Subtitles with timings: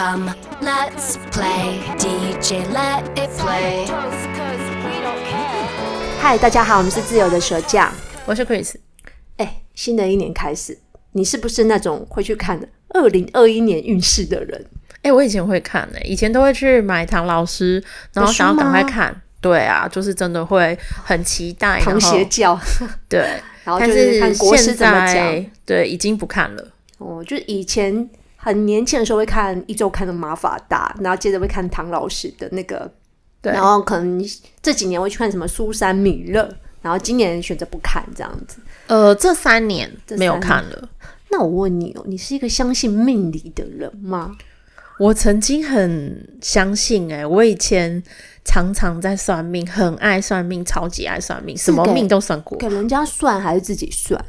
[0.00, 3.86] Come, let's play DJ Let It Play。
[6.18, 7.92] 嗨，大家好，我们是自由的蛇酱，
[8.24, 8.76] 我是 Chris。
[9.36, 10.78] 哎，新的一年开始，
[11.12, 12.58] 你是不是那种会去看
[12.94, 14.64] 二零二一年运势的人？
[15.02, 19.14] 哎，我以前会看呢、欸，以前都会去买唐老师，然后想要赶快看。
[19.42, 21.78] 对啊，就是真的会很期待。
[21.78, 22.58] 唐邪教。
[23.06, 25.44] 对， 然后就是看国师怎么讲。
[25.66, 26.68] 对，已经不看了。
[26.96, 28.08] 哦，就是以前
[28.42, 32.90] 很年轻的时候会看一周刊的马法达，然后接着会看唐老师的那个，
[33.42, 34.24] 对，然后可能
[34.62, 38.58] 这几年会去看什么苏珊米勒，然后今年选择不看这样子。
[38.86, 40.88] 呃，这三年没有看了。
[41.30, 44.32] 那我问你哦，你是一个相信命理的人吗？
[44.98, 48.02] 我曾经很相信、欸，哎，我以前
[48.44, 52.58] 常常在算命，很爱算命，超级爱算命，什么命都算过。
[52.58, 54.22] 给人家算还是自己算？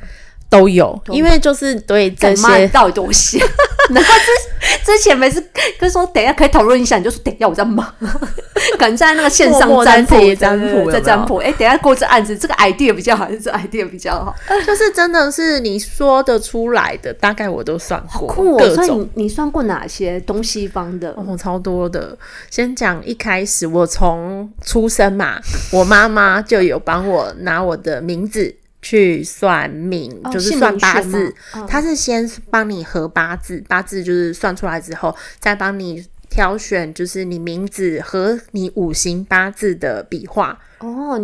[0.52, 3.42] 都有，因为就是对这些到底多闲。
[3.90, 5.44] 然后之之前每次
[5.80, 7.86] 跟说等一下可以讨论一下，你就说等一下我在忙，
[8.78, 11.38] 可能在那个线上占卜占卜在占卜。
[11.38, 14.36] 哎、欸，等一下过这案子，这个 idea 比较好，还是这 idea 比较好？
[14.66, 18.28] 就是真的是你说的出来的，大概我都算过。
[18.28, 18.76] 好酷哦！
[18.76, 21.12] 所以你你算过哪些东西方的？
[21.18, 22.18] 哦，超多的。
[22.50, 25.40] 先讲一开始，我从出生嘛，
[25.72, 28.56] 我妈妈就有帮我拿我的名字。
[28.82, 40.58] 去算命，哦、就是算八字，哦、他是先帮你合八字，八字就是算出来之后，再帮你挑选，就是你名字和你五行八字的笔画。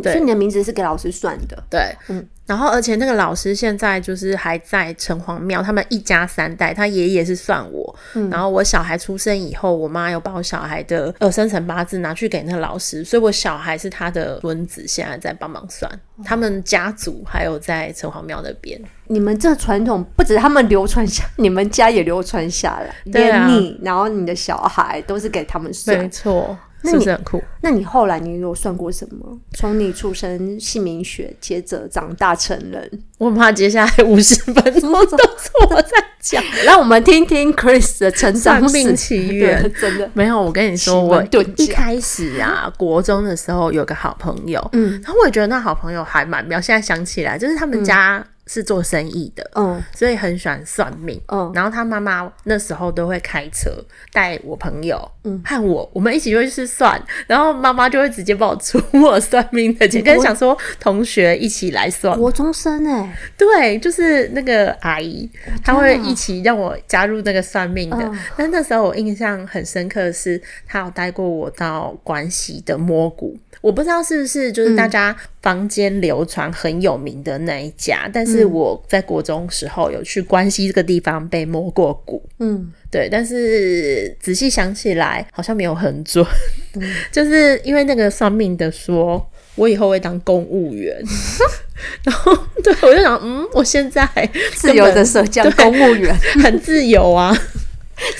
[0.03, 1.63] 所以你的名字是给老师算的？
[1.69, 2.25] 对，嗯。
[2.45, 15.91] 然后，而且那个老师现在就是还在城隍庙，他们一家三代，他爷爷是算我，嗯、然后我小孩出生以后，我妈有把我小孩的呃生辰八字拿去给那个老师，所以我小孩是他的孙子，现在在帮忙算。
[16.15, 26.57] 哦、他们家族还有在城隍庙那边，你们这传统不止他们流传下，你们家也流传下来，连你，啊、然后你的小孩都是给他们算，没错。
[26.83, 27.43] 是不是很酷？
[27.61, 29.37] 那你后来你有算过什么？
[29.53, 36.43] 从你出生姓名学，接着长大成人，我怕接下来五十分钟都是我在讲。
[36.65, 39.71] 让我们听听 Chris 的成长命命奇缘。
[39.79, 41.23] 真的没有，我跟你说，我
[41.57, 46.61] 一开始啊，国中的时候有个好朋友，嗯，然后我也觉得那好朋友还蛮妙。
[46.61, 48.25] 现在想起来，就是他们家。
[48.47, 53.69] 是做生意的，嗯，所以很喜欢算命，嗯，然后他妈妈那时候都会开车
[54.13, 65.29] 带我朋友，嗯，和我，我们一起就会去算，然后妈妈就会直接帮我出我算命的钱，跟想说同学一起来算，国中生哎、欸，对，就是那个阿姨，
[65.63, 73.37] 她会一起让我加入那个算命的，嗯、但那时候我印象很深刻的是，她有带过我到关西的摸骨。
[73.61, 86.25] 我不知道是不是就是大家坊间流传很有名的那一家，嗯、但是我在国中时候有去关西这个地方被摸过骨，嗯，对，但是仔细想起来好像没有很准，
[86.75, 89.25] 嗯、 就是因为那个算命的说
[89.55, 91.01] 我以后会当公务员，
[92.03, 94.07] 然后对我就想，嗯，我现在
[94.53, 96.15] 自由的社交公务员。
[96.43, 97.35] 很自由啊。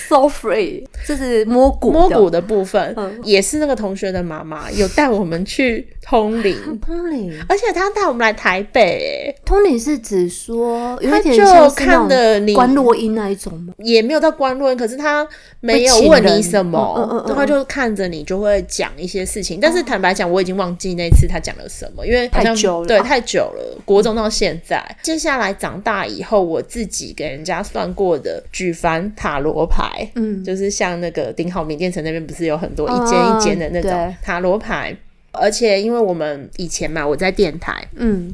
[0.08, 9.34] So free，这是摸骨摸骨的部分，嗯、也是那个同学的妈妈有带我们去通灵， 通灵，而且他带我们来台北。
[9.44, 13.72] 通灵是指说，他就看的你观落音那一种吗？
[13.78, 15.26] 也没有到观落音，可是他
[15.60, 19.58] 没有问你什么，然后就看着你就会讲一些事情。
[19.60, 24.84] 但是坦白讲，我已经忘记那次他讲了什么，因为太久了，对，太久了，国中到现在。
[24.88, 34.98] 嗯、接下来长大以后，我自己给人家算过的举凡塔罗牌，嗯，就是像那个顶好名店城那边不是有很多一间一间的那种塔罗牌，嗯、
[35.32, 38.30] 而且因为我们以前嘛，我在电台，嗯。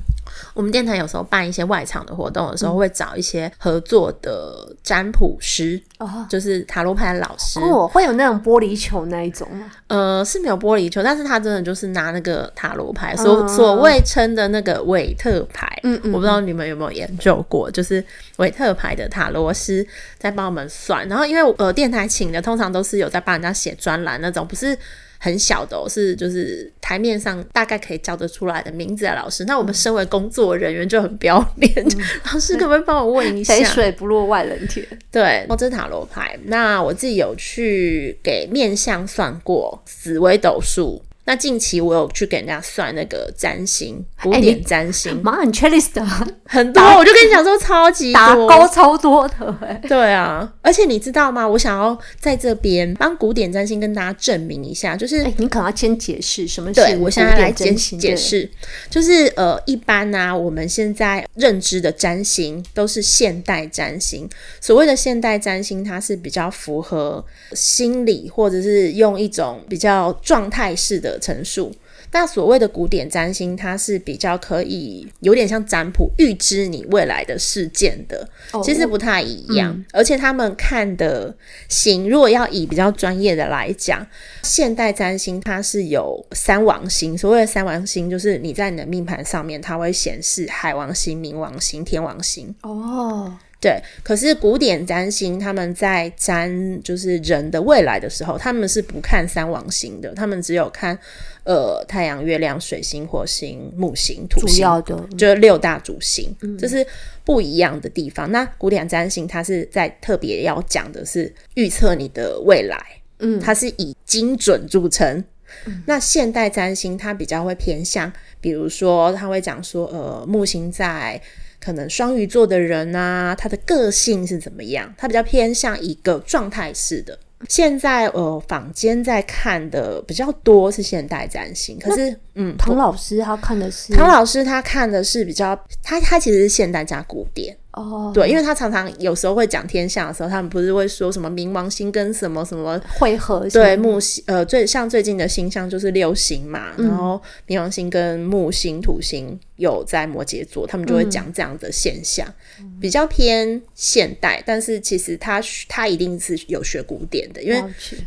[0.53, 7.61] 我们电台有时候办一些外场的活动的时候，会找一些合作的占卜师，哦，就是塔罗牌的老师。
[7.61, 9.71] 哦，会有那种玻璃球那一种吗？
[9.89, 15.69] 呃，是没有玻璃球，但是他真的就是拿那个塔罗牌，所所谓称的那个韦特牌。
[15.83, 18.05] 嗯嗯，我不知道你们有没有研究过，就是
[18.37, 19.87] 韦特牌的塔罗师
[20.19, 21.07] 在帮我们算。
[21.09, 24.77] 然后因为呃，电台请的通常都是有在帮人家写专栏那种，不是。
[25.25, 29.43] 很小的、哦，是就是台面上大概可以叫得出来的名字的老师。
[29.47, 31.89] 那我们身为工作人员就很不要脸，嗯、
[32.31, 33.55] 老师可不可以帮我问一下？
[33.55, 34.87] 肥水不落外人田。
[35.11, 36.39] 对，这塔罗牌。
[36.45, 45.89] 那我自己有去给面相算过紫微斗数，那近期我有去给人家算那个占星，古典占星，妈、欸，你 checklist
[46.45, 51.49] 很多，我就跟你讲说超级多打勾超多的，对啊，而且你知道吗？
[51.49, 58.47] 我想要在这边帮古典占星跟大家证明一下，就是、欸、你可能要先解释什么是对，我现在来解解释，
[58.91, 64.29] 就是呃，一般呢、啊，我们现在认知的占星都是现代占星，
[64.61, 67.25] 所谓的现代占星，它是比较符合
[67.55, 71.14] 心理或者是用一种比较状态式的。
[71.19, 71.75] 陈述。
[72.13, 78.29] 那所谓的古典占星，它是比较可以有点像占卜，预知你未来的事件的，
[78.63, 79.73] 其实不太一样。
[79.73, 81.35] 哦嗯、而且他们看的
[81.69, 84.07] 星，如果要以比较专业的来讲，
[84.43, 87.19] 现代占星它是有三王星。
[87.19, 92.55] 所谓的三王星，就是你在你的命盘上面，它会显示海王星、冥王星、天王星。
[92.63, 93.37] 哦。
[93.65, 100.99] 对，可是古典占星他们在占就是人的未来的时候，他们是不看三王星的，他们只有看
[101.45, 106.87] 呃太阳、月亮、水星、火星、木星、土星，主要的就是六大主星，嗯、这是
[107.25, 108.31] 不一样的地方。
[108.31, 112.79] 那古典占星它是在特别要讲的是预测你的未来，
[113.21, 115.25] 嗯，它是以精准著称。
[115.65, 118.13] 嗯、那现代占星它比较会偏向，
[118.43, 121.19] 比如说他会讲说，呃，木星在。
[121.65, 124.93] 可能双鱼座的人啊，他的个性是怎么样？
[124.99, 127.19] 他比较偏向一个状态式的。
[127.49, 137.57] 现在呃，坊间在看的比较多是现代占星，可是嗯，唐老师他看的是唐老师他看的是比较，他他其实是现代加古典。
[137.75, 143.49] 哦，oh, 对，因为他常常有时候会讲天象的时候，他们不是会说什么冥王星跟什么什么会合？
[143.51, 152.25] 对，木星呃，最像最近的星象就是六星嘛，嗯、然后冥王星跟木星、土星有在摩羯座，他们就会讲这样的现象，
[152.61, 157.61] 嗯、比较偏现代，但是其实他他一定是有学古典的，因为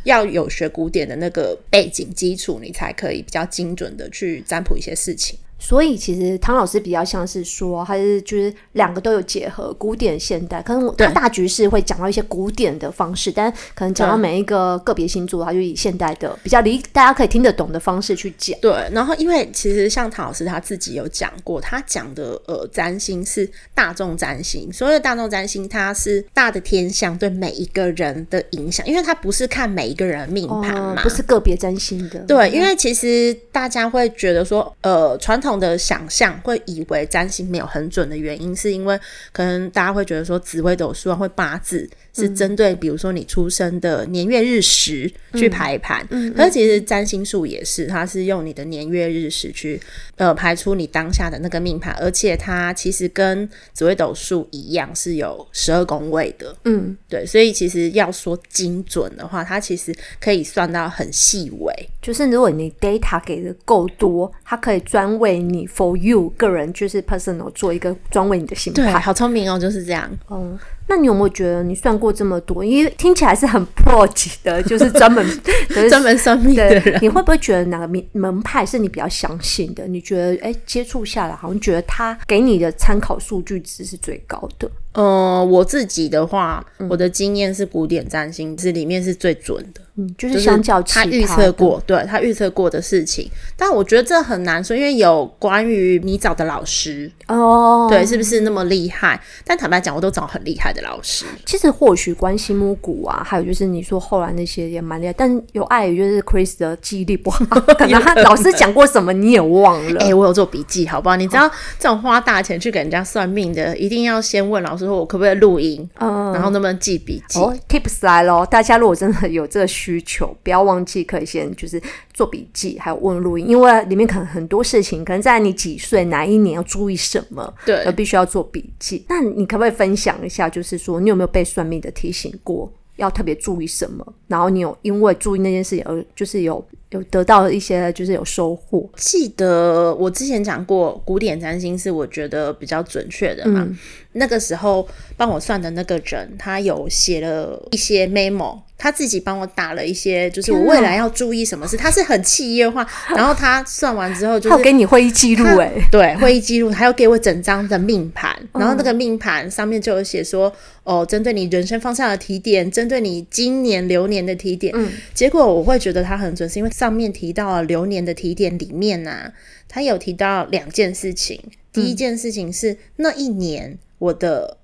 [0.05, 5.37] 要有学古典的那个背景基础，你才可以比较精准的去占卜一些事情。
[5.59, 10.61] 所以其实唐老师比较像是说，还是就是两个都有结合，古典现代。
[10.61, 18.55] 可能他大局势会讲到一些古典的方式，但可能讲到每一个个别星座，他就以现代的比较离大家可以听得懂的方式去讲。
[18.61, 32.19] 对，然后因为其实像唐老师他自己有讲过，他讲的呃占星是大众占星，所谓的大众占星，它是大的天象对每一个人的影响，因为他不是看每一个人命盘嘛、哦，不是个别占星的。
[32.27, 35.46] 对，因为其实大家会觉得说，呃，传统。
[35.55, 38.99] 的想象会以为占星没有很准的原因，是因为
[39.31, 49.79] 可能大家会觉得说紫微斗数啊，会八字是针对比如说你出生的年月日时去排盘，嗯，可是其实占星术也是，它是用你的年月日时去
[50.15, 68.85] 呃排出你当下的那个命盘，而且它其实跟紫微斗数一样是有十二宫位的，嗯，对，所以其实要说精准的话，它其实可以算到很细微，就是如果你 data 给的够多，它可以专为你 for you 个人就是 personal 做一个专为你的星盘。
[68.85, 70.09] 对，好聪明哦，就是这样。
[70.29, 70.57] 嗯，
[70.87, 75.25] 那你有没有觉得你算过这么多，因为听起来是很 pro 级的，就是专门
[75.89, 79.87] 专门算命的人，你会不会觉得哪个门门派是你比较相信的？
[79.87, 84.69] 你觉得哎、欸，接触下来好像觉得他给你的参考数据值是最高的？
[84.93, 89.81] 呃，我自己的话，嗯、我的经验是古典占星是里面是最准的。
[89.97, 99.19] 嗯，就是相较他预测过，对他预测过的事情，但我觉得这很难说，因为有关于你找的老师哦，对，是不是那么厉害？
[99.43, 101.25] 但坦白讲，我都找很厉害的老师。
[101.45, 107.43] 其实或许关系摸骨啊，还有就是你说后来那些也蛮厉害，但有碍于就是 Chris 的记忆力不好，
[107.77, 109.99] 可能他老师讲过什么你也忘了。
[109.99, 111.15] 哎、欸，我有做笔记，好不好？
[111.15, 115.89] 你知道这种花大钱去给人家算命的，一定要先问老师说，我可不可以录音？
[115.99, 117.39] 嗯，然后能不能记笔记？
[117.39, 121.81] 哦，Tips 来喽，大家如果真的有这个需需求，不要忘记可以先就是
[122.13, 129.05] 做笔记，还有问录音，因为里面可能很多事情，可能在你几岁哪一年要注意什么，对，而必须要做笔记。
[129.07, 134.05] 那你可不可以分享一下，就是说你有没有被算命的提醒过要特别注意什么？
[134.27, 138.89] 然后你有因为注意那件事情而就是有有得到一些就是有收获？
[138.95, 143.61] 记得我之前讲过，古典占星是我觉得比较准确的嘛。
[143.67, 143.77] 嗯、
[144.13, 148.59] 那个时候帮我算的那个人，他有写了一些 memo。
[148.79, 151.75] 他自己帮我打了一些，就是我未来要注意什么事。
[151.75, 160.53] 他是很企业化，然后他算完之后，就是他给你会议记录，哎，对，会议记录，还要给我整张的命盘，然后那个命盘上面就有写说，
[160.83, 164.71] 哦，针对你人生方向的提点，针对你今年流年的提点。
[164.77, 169.33] 嗯，结果我会觉得他很准，是因为上面提到流年的提点里面呢、啊，
[169.67, 171.41] 他有提到两件事情。
[171.73, 174.57] 第一件事情是那一年我的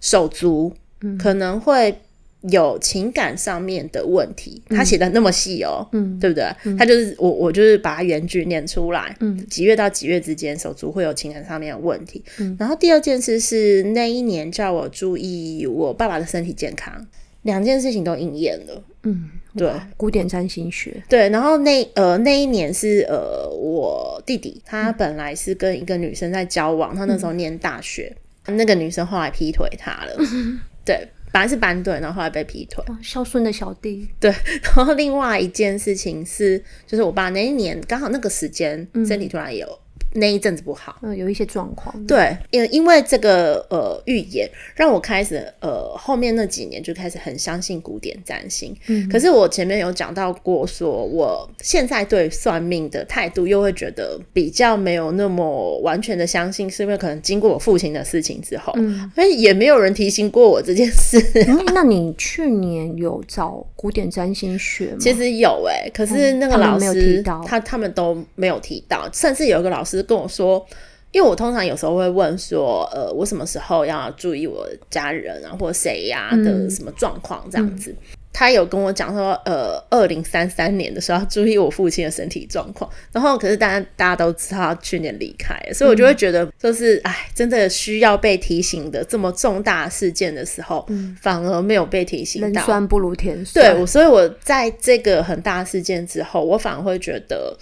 [0.00, 0.72] 手足
[1.18, 1.98] 可能会。
[2.42, 6.44] 有情感上面的问题，他写的那么细哦，嗯，对不对？
[6.64, 12.22] 嗯、他就是我，我就是把他原句念出来，嗯，几月到几月之间手足会有情感上面的问题。
[12.38, 17.04] 嗯，然后第二件事是那一年叫我注意我爸爸的身体健康，
[17.42, 18.82] 两件事情都应验了。
[19.10, 21.28] 嗯，对，古典占星学，对。
[21.30, 28.14] 然后那呃那一年是呃我弟弟，他本来是跟一个女生在交往，他那时候念大学，
[28.46, 31.08] 嗯、那个女生后来劈腿他了， 嗯、对。
[31.30, 32.82] 本来是班队，然后后来被劈腿。
[33.02, 34.08] 孝顺的小弟。
[34.18, 39.68] 对，然后另外一件事情是，就是我爸那一年刚好那个时间身体突然有。
[40.14, 41.94] 嗯那一阵子不好，嗯，有一些状况。
[42.06, 48.74] 对，因因为这个呃预言，让我开始呃后面那几年就开始很相信古典占星。
[48.86, 61.20] 嗯，可是我前面有讲到过，说我现在对算命的态度又会觉得比较没有那么完全的相信，是因为可能经过我父亲的事情之后，嗯，所以也没有人提醒过我这件事。
[61.46, 64.96] 嗯， 那你去年有找古典占星学吗？
[64.98, 69.97] 其实有哎、欸，可是那个老师、他他们都没有提到，甚至有一个老师。
[70.02, 70.64] 跟我说，
[71.12, 77.90] 因为我通常有时候会问说，呃，我什么时候要注意我家人啊，或谁呀、啊、的什么状况这样子。
[77.90, 82.88] 嗯嗯、他有跟我讲说，呃，二零三三年的时候要注意我父亲的身体状况。
[83.10, 92.60] 然后，可是大家大家都知道他去年离开，所以我就会觉得，就是哎、嗯，真的需要被提醒的这么重大事件的时候，嗯、反而没有被提醒到。
[92.60, 93.74] 人算不如天算。
[93.74, 97.56] 对，所以我在这个很大事件之后，我反而会觉得。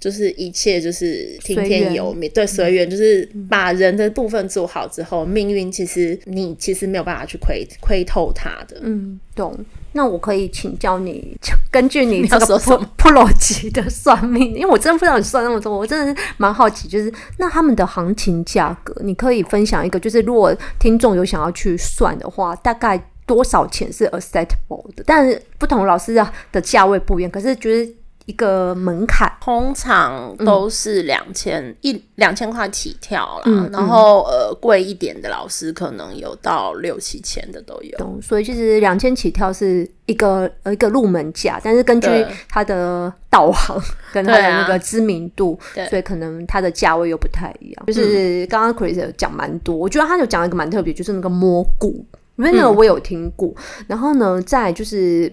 [0.00, 8.78] 就是一切就是听天由命，对，随缘，就是把人的部分做好之后，嗯、命运其实你其实没有办法去窥窥透它的。
[8.80, 9.54] 嗯，懂。
[9.92, 11.36] 那我可以请教你，
[11.70, 12.58] 根据你 这个
[12.96, 25.02] Pro 级的算命，因为我真的不知道你算那么多，我真的是蛮好奇，就是那他们的行情价格，你可以分享一个，就是如果听众有想要去算的话，大概多少钱是 acceptable 的？
[25.04, 27.99] 但是不同老师的的价位不一样，可是就是。
[28.26, 37.98] 一个门槛通常都是两千、嗯、一两千块起跳啦，然后呃贵一点的老师可能有到六七千的都有。
[37.98, 42.08] 懂，所以其实两千起跳是一个呃一个入门价，但是根据
[42.48, 45.58] 它的导航跟它的那个知名度，
[45.88, 47.86] 所以可能它的价位又不太一样。
[47.86, 52.04] 就是刚刚 Chris 讲蛮多，我觉得他有讲一个蛮特别，就是那个摸骨，
[52.36, 53.48] 因为那个我有听过。
[53.56, 55.32] 嗯、然后呢，在就是。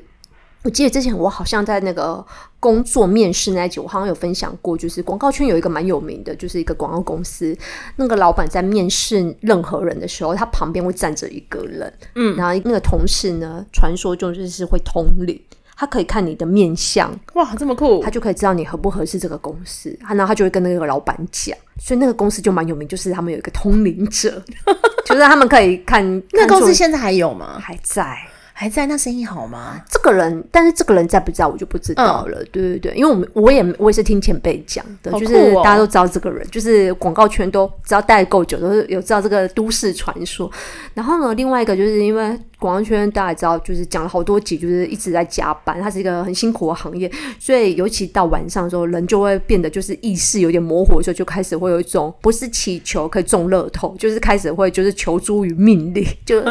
[0.63, 2.25] 我记得之前我好像在那个
[2.59, 7.55] 工作面试那一集，我好像有分享过，就是广告圈有一个蛮有名的，就是一个广告公司，
[7.97, 15.39] 那个老板在面试任何人的时候，他旁边会站着一个人，嗯，然后那个同事呢，传说中就是是会通灵，
[15.75, 24.43] 他可以看你的面相，哇，这么酷，他就可以知道你合不合适这个公司，然后他就会跟那个老板讲，所以那个公司就蛮有名，就是他们有一个通灵者，
[25.05, 27.59] 就是他们可以看，那个公司现在还有吗？
[27.59, 28.17] 还在。
[28.59, 29.79] 还在，那生意好吗？
[29.87, 32.39] 这个人，但是这个人在不在，我就不知道了。
[32.41, 40.51] 嗯、对对对，因为我们我也我也是听前辈讲的，哦、就是大家都知道这个人，就是广告圈都只要待够久，都是有知道这个都市传说。
[40.95, 56.41] 然后呢，另外一个就是因为广告圈大家也知道，就是讲了好多集，就是一直在加班，它是一个很辛苦的行业，所以尤其到晚上的时候，人就会变得就是意识有点模糊的时候，就开始会有一种不是祈求可以中乐透，就是开始会就是求助于命令，就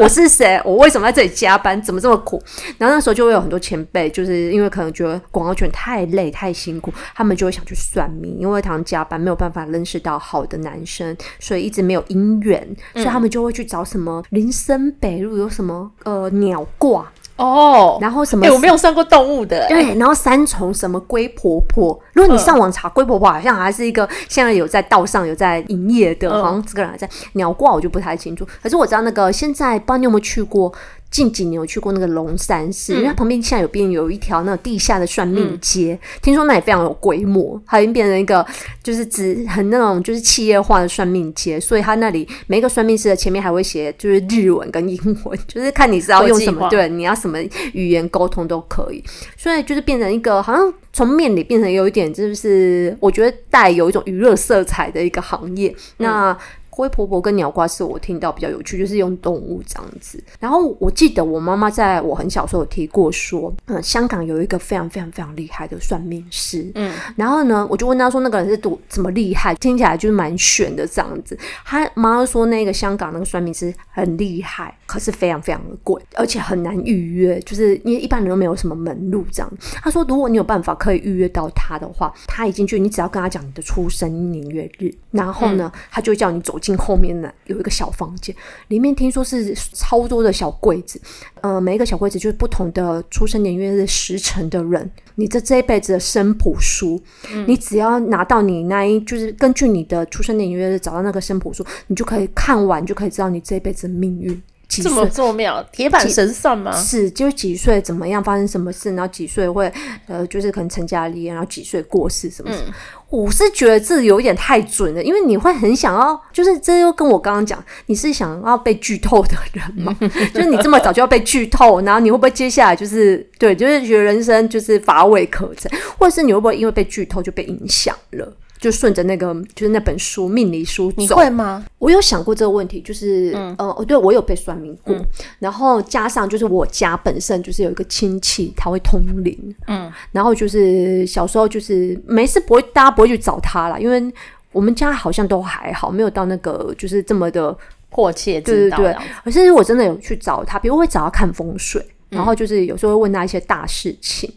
[0.00, 1.49] 我是谁，我为什么在这里加？
[1.50, 2.40] 加班怎么这么苦？
[2.78, 12.64] 然后那时候就会有很多前辈，就是因为可能觉得广告圈太累太辛苦，他们就会想去算命，因为他们加班没有办法认识到好的男生，所以一直没有姻缘，
[12.94, 28.46] 所以他们就会去找什么林森北路有什么呃鸟卦哦，然后什么、欸、我没有算过动物的，对，然后三重什么龟婆婆，如果你上网查龟婆婆，好像还是一个现在有在道上有在营业的，好像这个人还在鸟卦，我就不太清楚。
[28.62, 30.72] 可是我知道那个现在不知道你有没有去过。
[31.10, 38.46] 近几年有去过那个龙山寺，嗯、因为它旁边现在有变有一条那个地下的算命街，嗯、听说那里非常有规模，它已经变成一个
[38.82, 47.38] 就是指很那种就是企业化的算命街，所以它那里每一个算命师的前面还会写就是日文跟英文，就是看你是要用什么，对，你要什么
[47.72, 49.02] 语言沟通都可以，
[49.36, 56.38] 所以就是变成一个好像从面里变成有一点就是我觉得带有一种娱乐色彩的一个行业，嗯、那。
[56.80, 60.22] 龟婆婆跟鸟卦是我听到比较有趣，就是用动物这样子。
[60.38, 71.38] 然后我记得我妈妈在我很小时候有提过说，嗯，香港有一个非常非常非常厉害的算命师，嗯，然后呢，我就问他说那个人是多怎么厉害，听起来就是蛮玄的这样子。
[71.66, 79.52] 他妈妈说那个香港那个算命师很厉害，可是非常非常的贵，而且很难预约，就是因为一般人都没有什么门路这样。
[79.82, 86.69] 他说如果你有办法可以预约到他的话，他已经就你只要跟他讲你的出生年月日，然后呢，嗯、他就叫你走进。
[86.70, 88.34] 进后面呢，有一个小房间，
[88.68, 91.00] 里面听说是超多的小柜子，
[91.40, 104.40] 呃，每一个小柜子就是不同的出生年月日时辰的人，你这这一辈子的生谱书，嗯、你只要拿到你那一，就是根据你的出生年月日找到那个生谱书，你就可以看完，就可以知道你这一辈子的命运。
[104.68, 106.70] 这么做妙，铁板神算吗？
[106.70, 109.70] 是，就是几岁怎么样发生什么事，然后几岁会
[110.06, 112.68] 呃，就是可能成家立业，然后几岁过世什么什么。
[112.68, 112.74] 嗯、
[113.10, 119.94] 我是觉得这有点太准了，因为你会很想要，就是这又跟我刚刚讲，你是想要被剧透的人吗？
[120.32, 128.32] 就是你这么早就要被剧透，然后你会不会接下来就是对，就是觉得人生就是乏味可陈，或者是你会不会因为被剧透就被影响了？
[128.60, 131.64] 就顺着那个，就是那本书命理书走，你会吗？
[131.78, 135.04] 我有想过这个问题，就是，嗯、呃，哦，对，我有被算命过，嗯、
[135.38, 144.12] 然后加上就是我家本身就是有一个亲戚，他会通灵，嗯，然后就是小时候就是没事不会，大家不会去找他啦，因为
[144.52, 147.56] 我们家好像都还好，没有到那个就是这么的
[147.88, 148.94] 迫切，对对对。
[149.24, 154.30] 可是我真的有去找他，比如会找他看风水，然后就是有时候会问他一些大事情。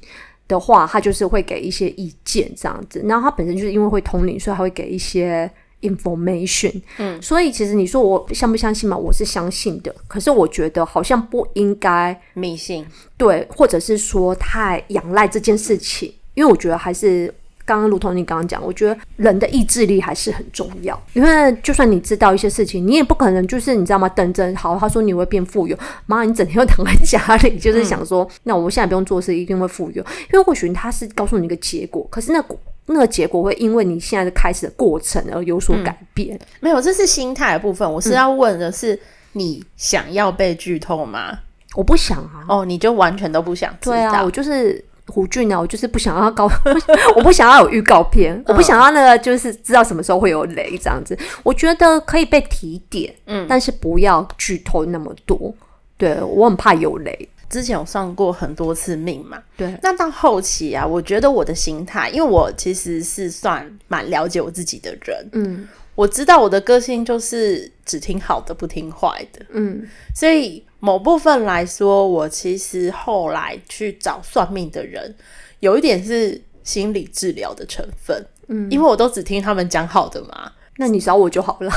[0.47, 3.01] 的话，他就是会给一些意见这样子。
[3.05, 5.49] 然后他本身就是因为会通灵，所以他会给一些
[5.81, 6.81] information。
[6.97, 8.97] 嗯，所以其实你说我相不相信嘛？
[8.97, 9.93] 我是相信的。
[10.07, 12.85] 可是我觉得好像不应该迷信，
[13.17, 17.33] 对，或者是说太仰赖这件事情，因为我觉得还是。
[17.65, 21.01] 刚刚如同你刚刚讲，我觉得人的意志力还是很重要。
[21.13, 24.09] 因为就算你知道一些事情，你也不可能就是你知道吗？
[24.09, 30.03] 等着好，他说你会变富有，妈，你整天又躺在家里，就是想说， 嗯、那我现在不用做事，一定会富有。
[30.33, 32.43] 因为或许他是告诉你一个结果，可是那
[32.87, 36.35] 那个结果会因为你现在的开始的过程而有所改变。
[36.35, 37.89] 嗯、没有，这是心态的部分。
[37.89, 38.99] 我是要问的是，
[39.31, 41.29] 你想要被剧透吗？
[41.31, 41.37] 嗯、
[41.75, 42.43] 我不想啊。
[42.49, 43.95] 哦，你就完全都不想知道？
[43.95, 44.83] 对啊，我就是。
[45.07, 45.59] 胡俊呢？
[45.59, 46.49] 我就是不想要高，
[47.15, 51.17] 我不想要有预告片，我不想要那个就是知道什么时候会有雷这样子。
[51.43, 55.53] 我觉得可以被提点，嗯，但是不要剧透那么多。
[55.97, 57.29] 对，我很怕有雷。
[57.49, 59.77] 之前有上过很多次命嘛，对。
[59.83, 70.63] 那到后期啊，我觉得我的心态，因为我其实是算蛮了解我自己的人，嗯，我知道我的个性就是只听好的不听坏的，嗯，所以。
[70.85, 75.15] 某部分来说，我其实后来去找算命的人，
[75.61, 80.51] 有一点是心理治疗的成分，嗯，因为我都只听他们讲好的嘛。
[80.75, 81.71] 那你找我就好了。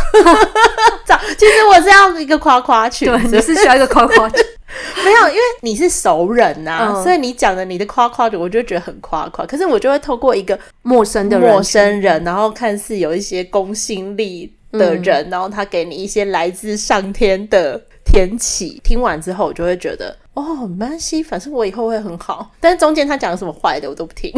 [1.07, 4.45] 找，其实我是要一个夸夸群，对，你是需要一个夸夸群。
[5.05, 9.47] 没有，因为你是熟人呐、啊，嗯、所以你讲的你的夸夸群，我就觉得很夸夸。
[9.47, 17.81] 可是我就会透过一个陌生的陌生人，然后看似有一些公信力的人，嗯、然后他给你一些来自上天的。
[18.17, 22.51] 天启听完之后，我就会觉得哦，没关系，反正我以后会很好。
[22.61, 24.33] 但是中间他讲了什么坏的，我都不听，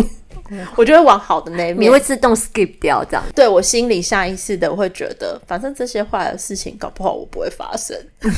[0.51, 1.83] 嗯、我就会往好的那一面。
[1.83, 3.23] 你会自动 skip 掉这样？
[3.35, 7.97] 对，我心里下意识的会觉得，反正这些坏的事情搞不好我不会发生。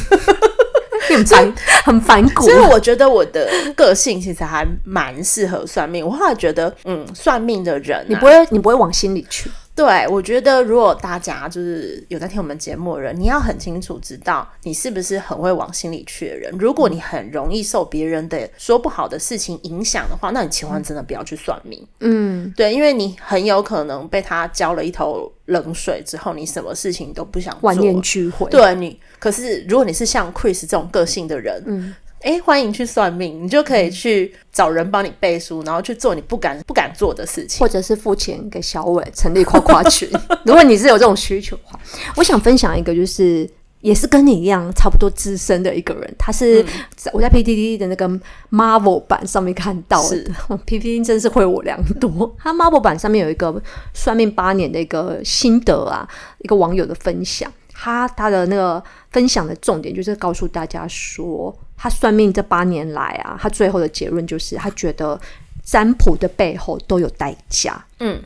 [1.09, 6.07] 很反 很反骨，所以我觉得我的个性其实还蛮适合算命。
[6.07, 9.51] 我后来觉得，嗯，算命的人、啊，你不会，你不会往心里去。
[9.75, 16.55] 对，我觉得如果大家就是有在听我们节目的人，你要很清楚知道你是不是很会往心里去的人。
[16.59, 21.83] 如果你很容易受别人的说不好的事情影响的话，那你千万真的不要去算命。
[22.01, 28.51] 嗯，对，因为你很有可能被他浇了一头冷水之后，你什么事情都不想做，万念俱灰。
[28.51, 31.95] 对你，可是如果你是像 Chris 这种个性的人，嗯。
[32.21, 40.09] 哎，欢迎去算命，你就可以去找人帮你背书，然后去做你不敢不敢做的事情，或者是付钱给小伟成立夸夸群。
[40.45, 41.81] 如果你是有这种需求的话，
[42.17, 43.49] 我想分享一个，就是
[43.81, 46.63] 也是跟你一样差不多资深的一个人，他是
[47.15, 48.07] 我在 PTT 的那个
[48.51, 50.09] Marvel 版上面看到的。
[50.09, 50.31] 是
[50.67, 53.63] PTT 真是会我良多，他 Marvel 版上面有一个
[53.95, 56.07] 算命八年的一个心得啊，
[56.41, 57.51] 一个网友的分享。
[57.83, 65.19] 他他的那个分享的重点就是告诉大家说，他算命这八年来啊，他最后的结论就是，他觉得
[65.65, 67.83] 占卜的背后都有代价。
[68.01, 68.23] 嗯，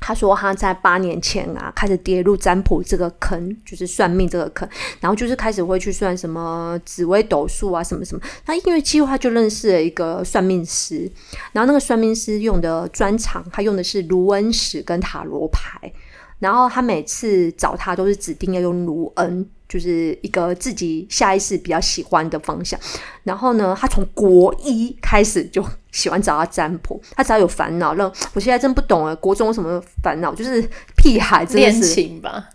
[0.00, 8.20] 他说他在八年前啊，开始跌入占卜这个坑，就是算命这个坑，然后就是开始会去算什么紫微斗数啊，什么什么。
[8.44, 11.08] 他因为机会，他就认识了一个算命师，
[11.52, 15.92] 然后那个算命师用的专长，他用的是卢恩石跟塔罗牌。
[16.40, 22.80] 然后他每次找他都是指定要用卢恩，就是一个自己下意识比较喜欢的方向。
[23.22, 27.00] 然后呢，他从国一开始就喜欢找他占卜。
[27.14, 30.34] 他只要有烦恼，那我现在真不懂啊，国中什么烦恼？
[30.34, 32.48] 就是屁孩，真的是恋情吧。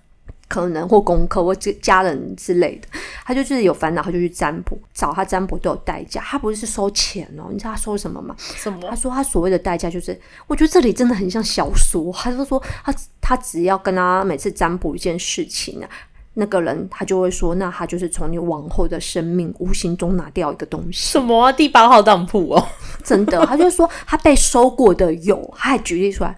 [0.47, 2.87] 可能或功课或家家人之类的，
[3.25, 6.21] 他就就是有烦恼，他就去占卜，找他占卜都有代价。
[6.21, 8.35] 他不是收钱哦，你知道他收什么吗？
[8.37, 8.79] 什么？
[8.89, 12.11] 他说他所谓的代价就是，我觉得这里真的很像小说。
[12.13, 15.89] 他就说他他只要跟他每次占卜一件事情啊，
[16.35, 21.11] 那个人他就会说，那他就是从你往后的生命无形中拿掉一个东西。
[21.11, 22.67] 什么、啊、第八号当铺哦？
[23.03, 26.35] 真的，他就说他被收过的有，他还举例出来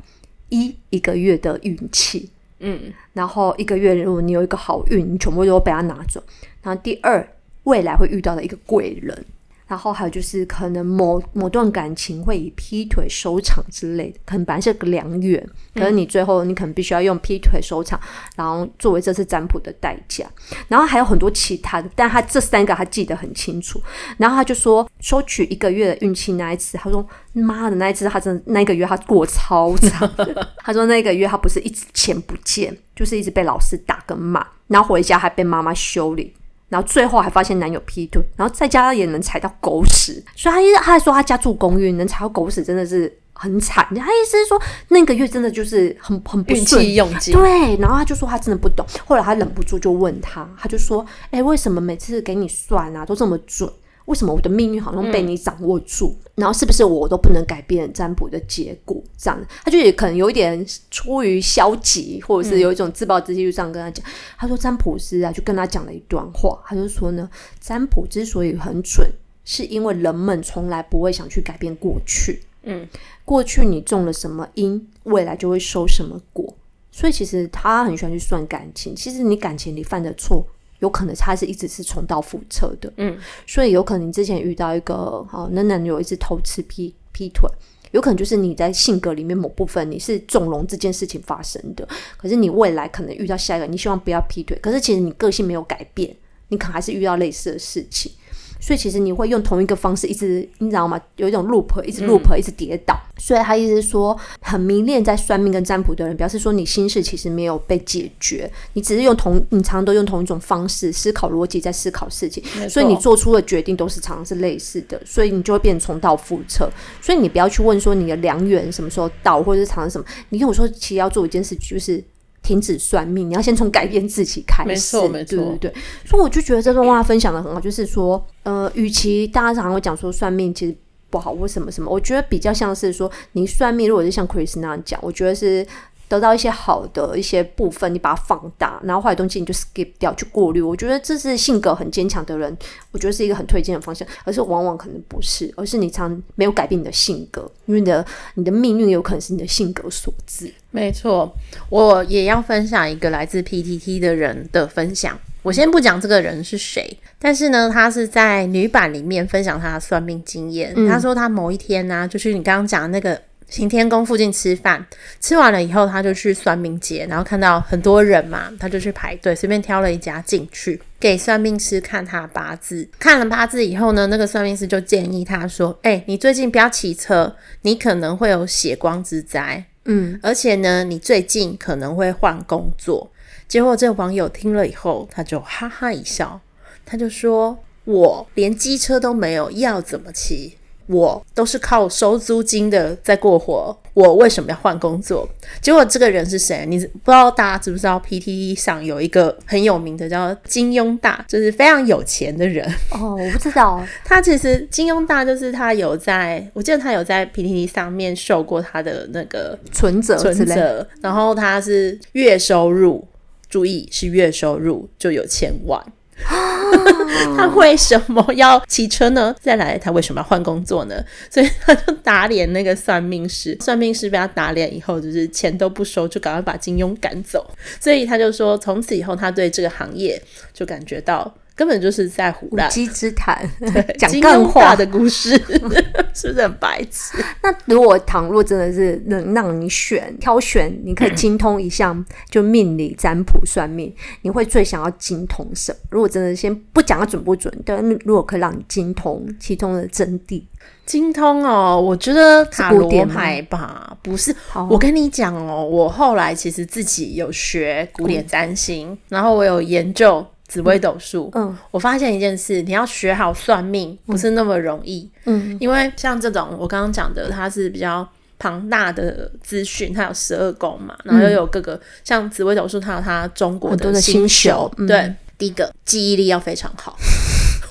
[0.49, 6.21] 一一个月的运气，嗯，然后一个月如果你有一个好运，你全部都被他拿走。
[6.61, 7.27] 然后第二，
[7.63, 9.25] 未来会遇到的一个贵人。
[9.67, 17.99] 然后还有就是，可能某某段感情会以劈腿收场之类的，可能本来是个良缘，可是你最后你可能必须要用劈腿收场，
[18.35, 20.25] 然后作为这次占卜的代价。
[20.67, 23.81] 然后还有很多其他的，但他这三个他记得很清楚。
[24.17, 30.09] 然后他就说，收取一个月的运气那一次，他说妈的那一次他真的那一个月他过超惨。
[30.63, 36.33] 他说那个月他不是一直钱不见，就是一直被老师打跟骂，然后回家还被妈妈修理。
[36.69, 43.85] 然后最后还发现男友劈腿，然后在家也能踩到狗屎，所以他一他还说他家住公寓，能踩到狗屎真的是很惨。
[43.89, 46.85] 他意思是说那个月真的就是很很不顺。
[47.31, 53.71] 对，然后他就说他真的不懂，后来他忍不住就问他，他就说：“哎，为什么每次给你算啊都这么准？”
[54.07, 56.15] 为什么我的命运好像被你掌握住？
[56.23, 59.01] 嗯、然后是不是我都不能改变占卜的结果？
[59.17, 64.05] 这样，他就也可能有一点出于消极，或者是有一种自暴自弃，就这样跟他讲。
[64.05, 69.05] 嗯、他说占卜师啊，就跟他讲了一段话，他就说呢，占卜之所以很准，
[69.43, 72.41] 是因为人们从来不会想去改变过去。
[72.63, 72.87] 嗯，
[73.25, 76.55] 过去你种了什么因，未来就会收什么果。
[76.91, 78.95] 所以其实他很喜欢去算感情。
[78.95, 80.47] 其实你感情里犯的错。
[80.79, 87.49] 有可能他是一直是重蹈覆辙的，嗯，所以有可能你之前遇到一个好那男友一直偷吃劈劈腿，
[87.91, 96.15] 有可能就是你在性格里面某部分你是纵容这件事情发生的，可是你未来可能遇到下一个，你希望不要劈腿，可是其实你个性没有改变，
[96.49, 98.11] 你可能还是遇到类似的事情。
[98.59, 100.99] 所以其实你会用同一个方式一直，你知道吗？
[101.15, 102.93] 有一种 loop，一直 loop，一直跌倒。
[102.93, 116.69] 嗯、所以他意思是说，很迷恋在算命跟占卜的人，表示说你心事其实没有被解决，你只是用同，你常常都用同一种方式思考逻辑在思考事情，所以你做出的决定都是常常是类似的，所以你就会变重蹈覆辙。
[117.01, 120.05] 所以你不要去问说你的良缘什么时候到，或者是常常什么。
[120.29, 122.03] 你跟我说，其实要做一件事，就是。
[122.47, 124.69] 停止算命，你要先从改变自己开始。
[124.69, 125.73] 没错，没错，对对对。
[126.05, 130.73] 所以我就觉得这段话分享的很好，就是说，呃，与其大家常常会讲说算命其实
[131.09, 135.67] 不好或什么什么，我觉得比较像是说，你算命如果是像 Chris 那样讲，我觉得是。
[136.07, 140.61] 得到一些好的一些部分，你把它放大，然后坏的东西你就 skip 掉，去过滤。
[140.61, 142.55] 我觉得这是性格很坚强的人，
[142.91, 144.07] 我觉得是一个很推荐的方向。
[144.23, 150.53] 而是往往可能不是，而是你常没有改变你的性格，因为你的你的命运有可能是你的性格所致。
[150.71, 151.29] 没错，
[151.69, 155.19] 我也要分享一个来自 PTT 的人的分享。
[155.43, 160.73] 我先不讲这个人是谁，但是呢，他是在女版里面分享他的算命经验。
[160.75, 163.21] 嗯、他说他某一天呢、啊，就是你刚刚讲的那个。
[163.49, 164.85] 行天宫附近吃饭，
[165.21, 172.87] 吃完了以后，他就去算命街，然后看到很多人嘛，他就去排队，随便挑了一家进去，给算命师看他八字。
[172.99, 179.63] 看了八字以后呢，那个算命师就建议他说：“哎、欸，你最近不要骑车，你可能会有血光之灾。
[179.85, 183.09] 嗯，而且呢，你最近可能会换工作。”
[183.47, 186.41] 结果这个网友听了以后，他就哈哈一笑，
[186.85, 195.27] 他就说：“我连机车都没有，要怎么骑？”我都是靠收租金的在过活，我为什么要换工作？
[195.61, 196.65] 结果这个人是谁？
[196.65, 202.65] 你不知道大家知不知道？PTT 上有一个很有名的叫金庸大，就是非常有钱的人。
[202.91, 203.85] 哦，我不知道。
[204.05, 210.87] 他其实金庸大就是他有在，我记得他有在 PTT 上面秀过他的那个存折，存折。
[211.01, 213.05] 然后他是月收入，
[213.49, 215.83] 注意是月收入就有千万。
[217.37, 219.35] 他为什么要骑车呢？
[219.39, 220.95] 再来，他为什么要换工作呢？
[221.29, 227.49] 所以他就打脸那个算命师，算命师被他打脸以后，就是钱都不收，就赶快把金庸赶走。
[227.79, 230.21] 所以他就说，从此以后，他对这个行业
[230.53, 231.33] 就感觉到。
[231.57, 233.49] 根本就是在胡乱，无稽之谈，
[233.97, 235.31] 讲干话的故事，
[236.13, 237.17] 是不是很白痴？
[237.41, 243.91] 那如果倘若真的是能让你选挑选，你可以精通一项，就命理、占卜、算命，
[244.21, 245.77] 你会最想要精通什么？
[245.89, 250.43] 如果真的先不讲它准不准，但如果可以让你精通其中的真谛，
[250.85, 254.31] 精通哦，我觉得塔罗牌吧，不是。
[254.53, 260.23] 哦、我跟你讲哦，我后来其实自己有学古典占星，嗯、然后我有研究。
[260.47, 268.07] 紫微斗数，嗯，我发现一件事，你要学好算命不是那么容易，嗯，因为像这种我刚刚讲的，它是比较
[268.39, 276.97] 庞大的资讯，它有十二宫嘛，然后又有各个、嗯、像紫微斗数，它有它中国的星宿，星宿，对，嗯、第一个记忆力要非常好。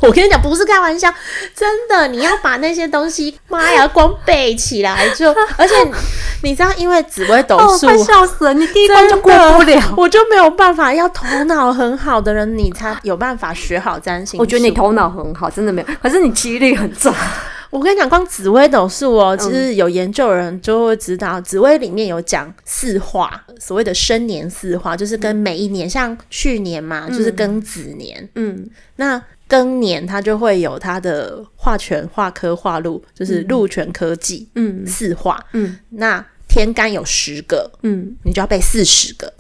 [0.01, 1.13] 我跟你讲，不是开玩笑，
[1.55, 5.75] 真的，你要把那些东西，妈呀，光背起来就，而且
[6.43, 10.93] 你知道，因为紫微斗数，快笑死了，你第一关就过不了，我就没有办法。
[10.93, 14.39] 要头脑很好的人，你才有办法学好占星。
[14.39, 17.13] 我觉得你头脑很好，真的没有，可是你记忆力很差。
[17.71, 29.23] 我跟你讲，光紫微斗数哦，其实有研究的人就会知道，紫微里面有讲四化，所谓的生年四化，就是跟每一年，像去年嘛，就是庚子年，嗯，那。
[29.49, 39.33] 庚年，它就会有它的化权、化科、化禄，就是禄权科技，嗯，四化，嗯，那天干有十个，嗯，你就要背四十个，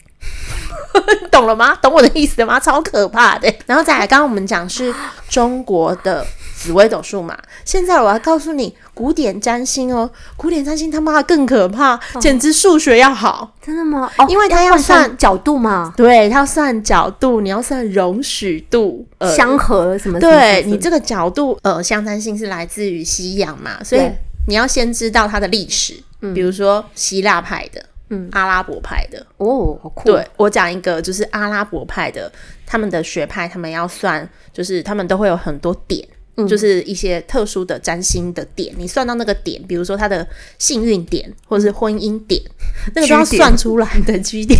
[1.22, 1.74] 你 懂了吗？
[1.76, 2.60] 懂我的意思吗？
[2.60, 3.52] 超可怕的。
[3.66, 4.94] 然后再来，刚刚我们讲是
[5.28, 6.26] 中国的。
[6.66, 14.11] 紫微斗数嘛，现在我要告诉你，古典占星哦，古典占星他妈的更可怕，哦、简直数学要好，真的吗？
[14.18, 20.18] 哦，因为他要算，角度嘛，对，他要算角度，你要算容许度，呃，相合什么？
[20.18, 24.02] 对你这个角度，呃，相占星是来自于西洋嘛，所以
[24.48, 30.05] 你要先知道它的历史，嗯，比如说希腊派的，嗯，阿拉伯派的，哦，好酷。
[30.05, 32.31] 对，我讲一个，就是阿拉伯派的，
[32.66, 36.07] 他们的学派，他们要算，就是他们都会有很多点。
[36.49, 40.27] 就是一些特殊的占星的点，你算到那个点，比如说他的
[40.59, 42.42] 幸运点或者是婚姻点，
[42.94, 44.18] 那个都要算出来的。
[44.18, 44.59] G 点，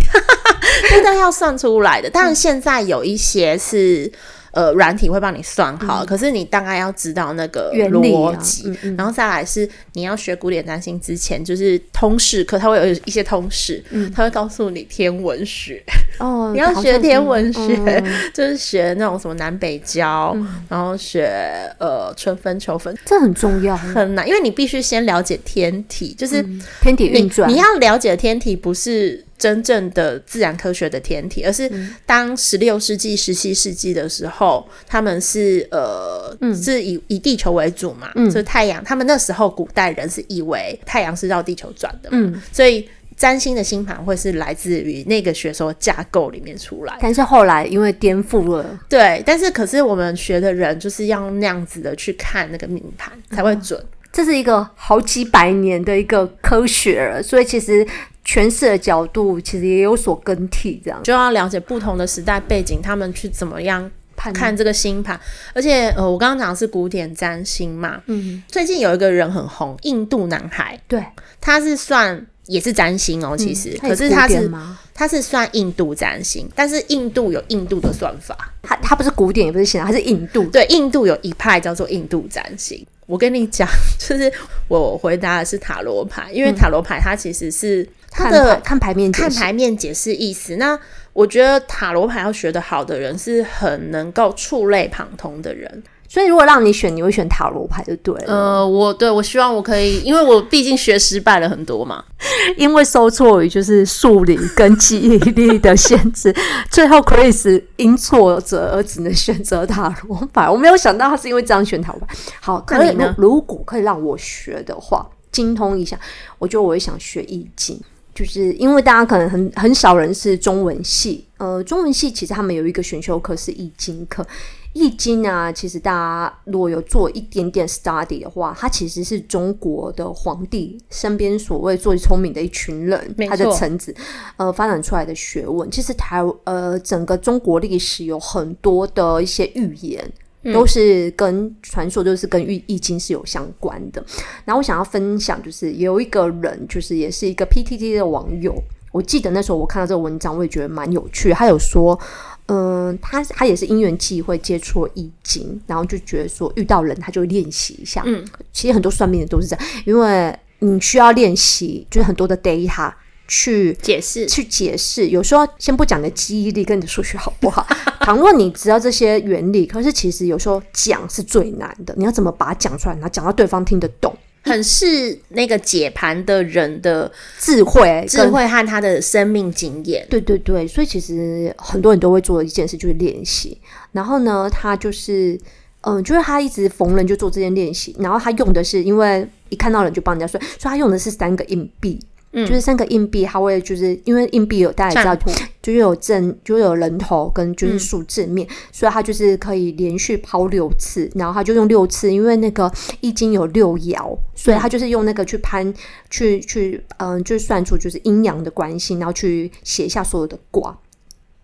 [0.91, 2.09] 那都要算出来的。
[2.09, 4.11] 但是，现在有一些是。
[4.57, 15.83] 呃，软体会帮你算好，嗯、可是你大概要知道那个逻辑，啊嗯嗯、然后再来是你要学古典占星之前，就是通识课，它会有一些通识，嗯，它会告诉你天文学。
[16.17, 21.29] 哦， 你要学天文学，嗯、就是学那种什么南北交，嗯、然后学
[21.77, 29.23] 呃春分秋分，这很重要，很难，因为你必须先了解天体，就是、嗯、天体运转，你要了解天体不是。
[29.37, 31.71] 真正的自然科学的天体，而是
[32.05, 46.97] 当十六世纪、十七世纪的时候，他们是呃，嗯、是以以地球为主嘛，嗯、所以太阳，他们那时候古代人是以为太阳是绕地球转的嘛，嗯，所以占星的星盘会是来自于那个学说架构里面出来。
[46.99, 53.79] 但是后来因为颠覆了，对，但是可是我们学的人就是要那样子的去看那个命盘才会准。
[53.79, 53.85] 嗯
[54.17, 57.85] 这是一个好几百年的一个科学了，所以其实
[58.25, 60.99] 诠释的角度其实也有所更替，这样。
[61.03, 65.19] 就要了解不同的时代背景，他们去怎么样看这个星盘。
[65.53, 71.05] 而且呃，我刚刚讲的是古典占星嘛，嗯，最近有一个人很红，印度男孩，对，
[71.39, 74.51] 他是算也是占星哦，其实，嗯、可是他是
[74.95, 82.83] 他是算印度占星，但是印度有印度的算法，他他不是古典也不是现代，他是印度，对，印度有一派叫做印度占星。
[83.07, 83.67] 我跟你讲，
[83.97, 84.31] 就是
[84.67, 90.57] 我回答的是塔罗牌，因为塔罗牌它其实是它的看，看牌面看牌面解释意思。
[90.57, 90.77] 那
[91.13, 95.81] 我觉得塔罗牌要学得好的人是很能够触类旁通的人。
[96.09, 98.33] 所以，如果让你选，你会选塔罗牌就对了。
[98.33, 102.03] 呃，我对我希望我可以，因为我毕竟学失败了很多嘛。
[102.55, 106.33] 因为受挫于就是数理跟记忆力的限制，
[106.71, 110.49] 最后 Chris 因挫折而只能选择塔罗牌。
[110.49, 112.15] 我没有想到他是因为这样选塔罗牌。
[112.39, 113.13] 好，可以呢。
[113.17, 115.99] 如果可以让我学的话，精通一下，
[116.39, 117.79] 我觉得我也想学易经，
[118.15, 124.25] 就是因为大家可能很很少人是中文系，呃，中文系其实他们有一个选修课是易经课。
[124.73, 133.95] 易经啊，其实大家如果有做一点点 study 的话，它其实是中国的皇帝身边所谓最聪明的一群人，他的臣子
[134.35, 135.69] 呃发展出来的学问。
[135.71, 140.07] 其实台呃整个中国历史有很多的一些预言，
[140.53, 144.05] 都是跟传说，就是跟易易经是有相关的。
[144.45, 148.53] 然后我想要分享，就是有一个人，就是也是一个 PTT 的网友，
[148.91, 151.33] 我记得那时候我看到这个文章，我也觉得蛮有趣。
[151.33, 151.99] 他有说。
[152.47, 158.01] 嗯，他他也是因缘际会接触易经，然后就觉得说遇到人他就练习一下。
[158.05, 162.91] 嗯，其实很多算命的都是这样，因为你需要练习，就是很多的 data
[163.27, 165.09] 去解释、去解释。
[165.09, 167.67] 有时候先不讲你的记忆力跟你的数学好不好，
[168.01, 171.93] 倘若你知道这些原理，可是其实有时候讲是最难的。
[171.97, 174.16] 你要怎么把它讲出来，然后讲到对方听得懂？
[174.47, 180.05] 很是那个解盘的人的智慧、智慧和他的生命经验。
[180.09, 183.59] 对对对，所以其实很多人都会做的一件事就是练习。
[183.91, 185.39] 然后呢，他就是
[185.81, 187.95] 嗯，就是他一直逢人就做这件练习。
[187.99, 191.99] 然后他用的是，因为一看到人就帮人家算，所以他用的是三个硬币。
[192.33, 205.73] 就是三个硬币，它会就是因为硬币有大家知道，就是有正，就有人头跟就是数字面，嗯、所以它就是可以连续抛六次，然后他就用六次，因为那个易经有六爻，所以他就是用那个去攀，
[206.09, 210.77] 去去嗯、呃，就算出就是阴阳的关系，然后去写下所有的卦，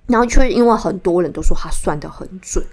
[0.08, 2.63] 然后却因为很多人都说他算的很准。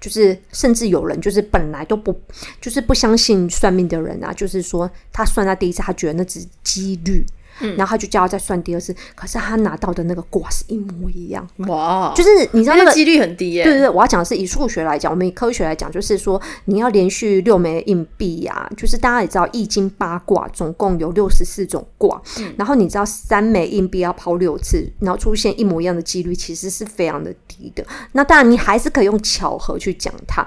[0.00, 2.14] 就是甚至有人就是本来都不
[2.60, 7.24] 就是不相信算命的人啊，就是说他算他第一次，他觉得那只是几率。
[7.60, 11.46] 嗯，然后他就叫他再算第二次，可是他拿到的那个卦是一模一样。
[11.58, 13.64] 哇，就是你知道那个几率很低耶。
[13.64, 27.84] 对对对，我要讲的是以数学来讲，我们以科学来讲，就是说你要连续六枚硬币呀，就是大家也知道易经八卦总共有六十四种卦，嗯，然后你知道三枚硬币要抛六次，然后出现一模一样的几率，其实是非常的低的。
[28.12, 30.46] 那当然你还是可以用巧合去讲它，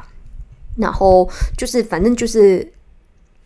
[0.78, 2.74] 然后就是反正就是。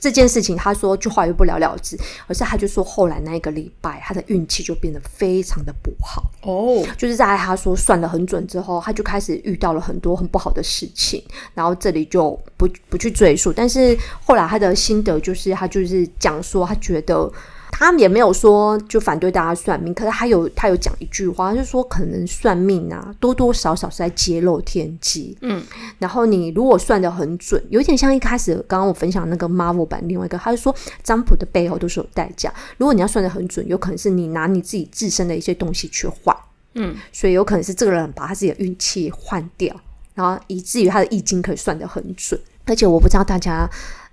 [0.01, 6.83] 这件事情，他说就话又不了了之，而是他就说后来那一个礼拜，他的运气就变得非常的不好哦。
[6.97, 13.53] 就是在他说算的很准之后，他就开始遇到了很多很不好的事情，然后这里就不不去赘述。
[13.53, 17.31] 但是后来他的心得就是，他就是讲说他觉得。
[17.71, 25.35] 他们也没有说就反对大家算命，可是他有他有讲一句话，就是说可能算命啊，多多少少是在揭露天机。
[25.41, 25.63] 嗯，
[25.97, 32.53] 然后你如果算得很准，有点像一开始刚刚我分享那个 Marvel 版另外一个，他就说占卜的背后都是有代价。
[32.77, 36.35] 如果你要算得很准，有可能是你拿你自己自身的一些东西去换。
[36.75, 39.75] 嗯，所以有可能是这个人把他自己的运气换掉，
[40.13, 42.39] 然后以至于他的易经可以算得很准。
[42.65, 43.67] 而且我不知道大家。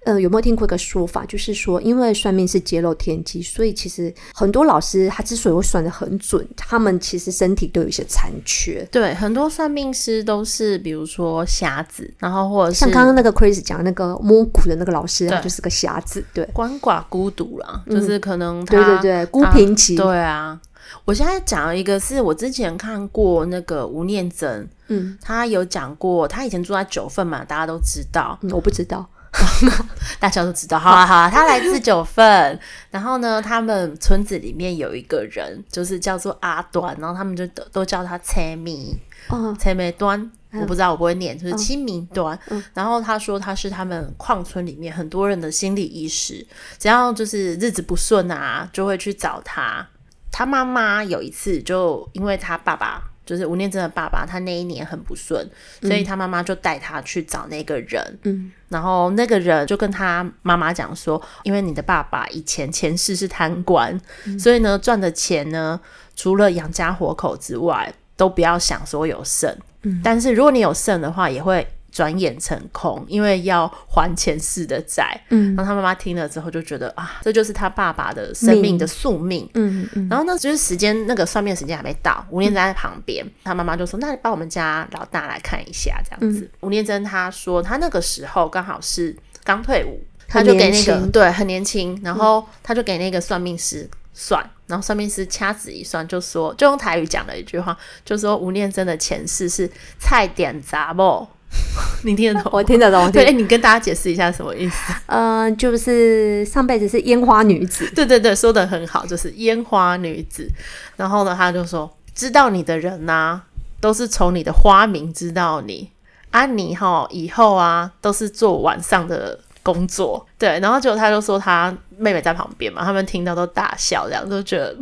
[0.04, 8.86] 呃，有没有听过一个说法，就是说，因为算命是揭露天机，所以其实很多老师他之所以会算的很准，他们其实身体都有一些残缺。
[8.90, 16.24] 对，很多算命师都是，比如说瞎子，然后或者是像刚刚那个 Chris 讲那个摸骨的那个老师，他就是个瞎子。
[16.32, 19.96] 对，鳏寡孤独啦，就是可能他、嗯、对对对孤贫期。
[19.96, 20.58] 对啊，
[21.04, 29.06] 我现在讲一个是我之前看过那个吴念真，嗯，他有讲过，他以前住在九份嘛，大家都知道，嗯、我不知道。
[30.20, 32.58] 大家都知道，好啊好啊，他来自九份，
[32.90, 38.96] 然后呢，他们村子里面有一个人，就是叫做阿端，然后他们就都都叫他车米，
[39.28, 42.38] 哦，车米端，我不知道我不会念，就是清明端。
[42.48, 46.46] 嗯、然后他说他是他们矿村里面很多人的心理医师，
[46.78, 49.86] 只要就是日子不顺啊，就会去找他。
[50.30, 53.02] 他妈妈有一次就因为他爸爸。
[53.28, 55.46] 就是吴念真的爸爸，他那一年很不顺，
[55.82, 58.18] 所以他妈妈就带他去找那个人。
[58.22, 65.78] 嗯，然后那个人就跟他妈妈讲说，因为你的爸爸以前前世是贪官，嗯、所以呢赚的钱呢，
[66.16, 69.54] 除了养家活口之外，都不要想说有剩。
[69.82, 71.68] 嗯，但是如果你有剩的话，也会。
[71.90, 75.18] 转眼成空，因为要还前世的债。
[75.30, 79.48] 嗯，然后他妈妈听了之后就觉得啊，这就是他爸爸的生命的宿命。
[79.54, 86.40] 嗯然后呢，就是时间那个算命时间还没到，吴念真在旁边，嗯、他妈妈就说：“那你帮我们家老大来看一下，这样子。
[86.40, 101.28] 嗯”吴念真他说他那个时候刚好是刚退伍，他就给那个对很年轻，然后他就给那个算命师算，嗯、然后算命师掐指一算，就说就用台语讲了一句话，就说吴念真的前世是菜点杂啵。
[102.02, 102.50] 你 听得懂？
[102.52, 103.10] 我听得懂。
[103.10, 104.92] 对，你跟大家解释一下什么意思？
[105.06, 107.90] 嗯、呃，就是上辈子是烟花女子。
[107.94, 110.48] 对 对对，说的很好，就是烟花女子。
[110.96, 113.42] 然后呢，他就说，知道你的人呐、啊，
[113.80, 115.90] 都是从你的花名知道你。
[116.30, 120.24] 啊，你哈以后啊，都是做晚上的工作。
[120.38, 124.76] 对，然后结果他就说他妹妹在旁边嘛，他们听到都大笑，这样都觉得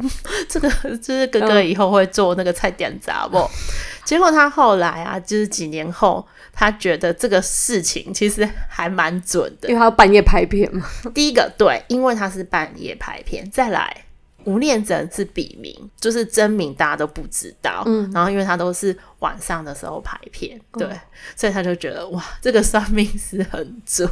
[0.48, 3.38] 这个就是哥哥以后会做那个菜点杂不？
[3.38, 3.48] 嗯、
[4.04, 6.26] 结果他后来啊，就是几年后。
[6.58, 10.82] 他觉得这个事情其实还蛮准的，因为他要半夜拍片嘛。
[11.12, 13.48] 第一个对，因为他是半夜拍片。
[13.50, 14.04] 再来，
[14.44, 17.82] 吴念真是笔名，就是真名大家都不知道。
[17.84, 21.00] 嗯，然后因为他都是晚上的时候拍片，对，嗯、
[21.36, 24.08] 所以他就觉得哇，这个算命是很准，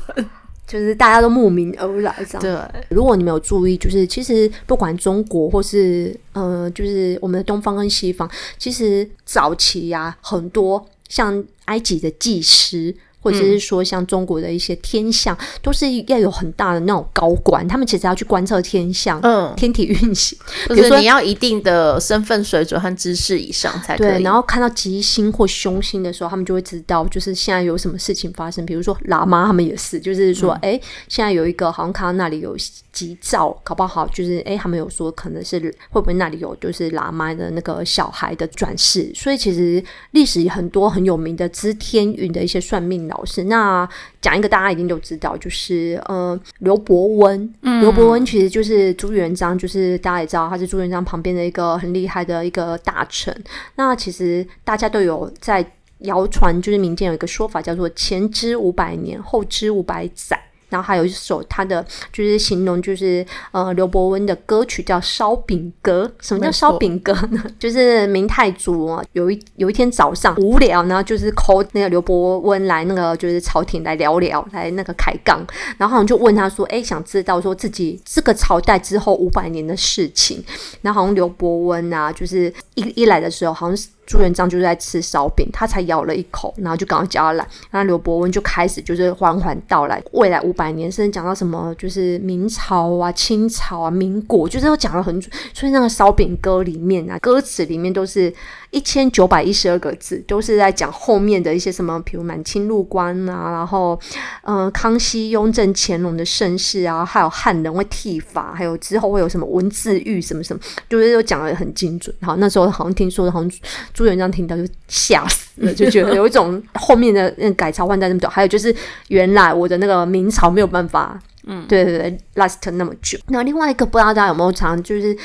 [0.67, 2.43] 就是大家都慕名而来这样。
[2.43, 10.87] 对，如果你没有注意，就是其实不管中国或是呃，就是我们的东方跟西方，其实早期呀、啊、很多。
[11.09, 12.97] 像埃及的祭师。
[13.25, 20.39] 或者是说，像中国的一些天象，嗯、都是要有很大的那种高官，他们其实要去观测天象，嗯，天体运行。
[20.69, 24.09] 比如说，你要一定的身份水准和知识以上才可以。
[24.09, 28.67] 对，然后看到吉星或凶星的时候，他们就会知道，就是现在有什么事情发生。
[28.67, 32.55] 比如说喇嘛，他们也是，就是说，哎、嗯，现在有一个好像看到那里有
[32.93, 35.59] 吉兆，搞不好就是哎，他们有说可能是
[35.89, 39.11] 会不会那里有就是喇嘛的那个小孩的转世。
[39.15, 43.88] 所以其实历史很多很有名的知天运的一些算命老师，那
[44.20, 53.33] 讲一个大家一定都知道，就是呃刘伯温，刘、嗯、伯温其实就是朱元璋，就是大家也知道他是朱元璋旁边的一个很厉害的一个大臣。
[53.77, 55.64] 那其实大家都有在
[55.98, 60.40] 谣传，就是民间有一个说法叫做前知五百年，后知五百载。
[60.68, 66.11] 然后还有一首他的就是形容就是呃刘伯温的歌曲叫《烧饼歌》。
[66.27, 67.42] 什么叫烧饼歌呢？
[67.59, 75.44] 就是明太祖啊，有一有一天早上无聊，然后就是 call 那个刘伯温来那个就是朝廷来聊聊，来那个开杠，
[75.79, 80.44] 然后好像就问他说：“哎，想知道说自己这个朝代之后五百年的事情。”
[80.83, 83.88] 然后好像刘伯温啊，就是一一来的时候，好像是。
[84.07, 87.46] 朱元璋就在吃烧饼，他才咬了一口，然后就赶快叫他来。
[87.71, 95.21] 然后刘伯温就开始就是缓缓道来未来五百年，甚至讲到什么就是明朝啊、清朝啊、民国，就是都讲了很。
[95.52, 98.33] 所以那个烧饼歌里面啊，歌词里面都是。
[98.75, 103.96] 一千九百一十二个字，都是在讲后面的一些什么，比如满清入关啊，然后，
[104.42, 112.12] 呃，康熙、雍正、乾隆的盛世啊，还有汉人会剃发，还有之后会有什么文字狱什么什么，就是都讲得很精准。
[112.20, 113.50] 好，那时候好像听说，好像
[113.92, 118.75] 朱元璋听到就吓死了，就觉得有一种后面的那改朝换代那么久，还有就是
[119.06, 121.16] 原来我的那个明朝没有办法，
[121.46, 123.16] 嗯，对对对，last 那么久。
[123.29, 125.16] 那另外一个不知道大家有没有常就是。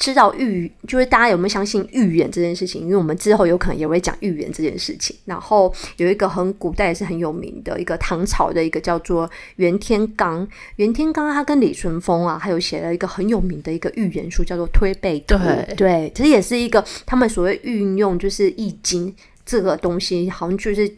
[0.00, 2.80] 知道预就是大家有没有相信预言这件事情？
[2.80, 5.14] 因为我们之后有可能也会讲预言这件事情。
[5.26, 10.48] 然后有一个很古代也是很有名的一个唐朝的一个叫做袁天罡。
[10.76, 15.34] 袁天罡他跟李淳风啊，还有写了一个很有名的一个预言书，叫做《推背图》。
[15.38, 20.90] 对对，其实也是一个他们所谓运用就是易经这个东西，好像就是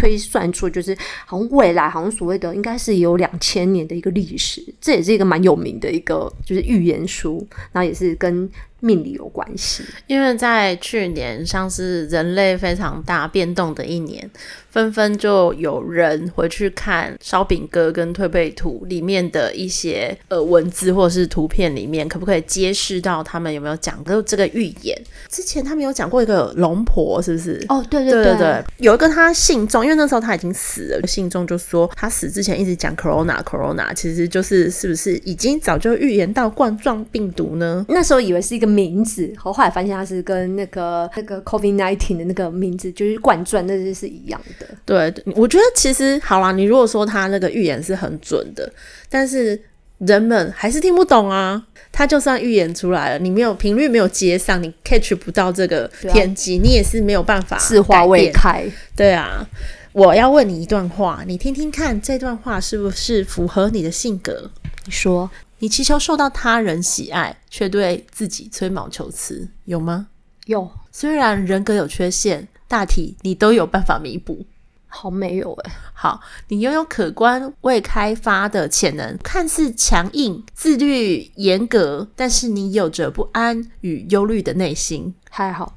[0.00, 0.96] 推算出就是
[1.26, 8.50] 好像未来好像所谓的应该是有两千年的一个历史，这也是一个蛮有名的一个就是预言书，然后也是跟。
[8.82, 14.30] 命理有关系，因为在去年像是人类非常大变动的一年，
[14.70, 24.98] 纷纷就有人回去看《烧饼哥》跟《推背图》里面的一些呃文字或者是图片里面，可不可以揭示到他们有没有讲过这个预言？
[25.28, 27.62] 之前他们有讲过一个龙婆，是不是？
[27.68, 37.84] 哦，对对对对对，有一个他信众，因为那时候他已经死了，信中就说他死之前一直讲 corona corona，其实就是是不是已经早就预言到冠状病毒呢？
[37.90, 38.70] 那时候以为是一个。
[38.70, 44.66] 名字，后后来发现它是跟那个那个 COVID nineteen 的那个名字就是冠状，那就是一样的。
[44.86, 48.72] 对，我觉得其实好啦，你如果说他那个预言是很准的，
[49.08, 49.60] 但是
[49.98, 51.60] 人们还是听不懂啊。
[51.92, 58.64] 他就算预言出来了，你没有频率没有接上，你 catch 不到这个天机，啊、你也是没有办法四花未开。
[58.94, 59.44] 对啊，
[59.92, 64.50] 我要问你一段话，你听听看，这段话是不是符合你的性格？
[64.84, 65.30] 你说。
[65.62, 70.06] 你祈求受到他人喜爱，却对自己吹毛求疵，有吗？
[70.46, 70.70] 有。
[70.90, 74.46] 虽然人格有缺陷，大体你都有办法弥补。
[74.86, 75.70] 好没有诶。
[75.92, 85.14] 好，你拥有可观未开发的潜能，看似强硬、自律、严格，但是你有着不安与忧虑的内心。
[85.28, 85.74] 还好，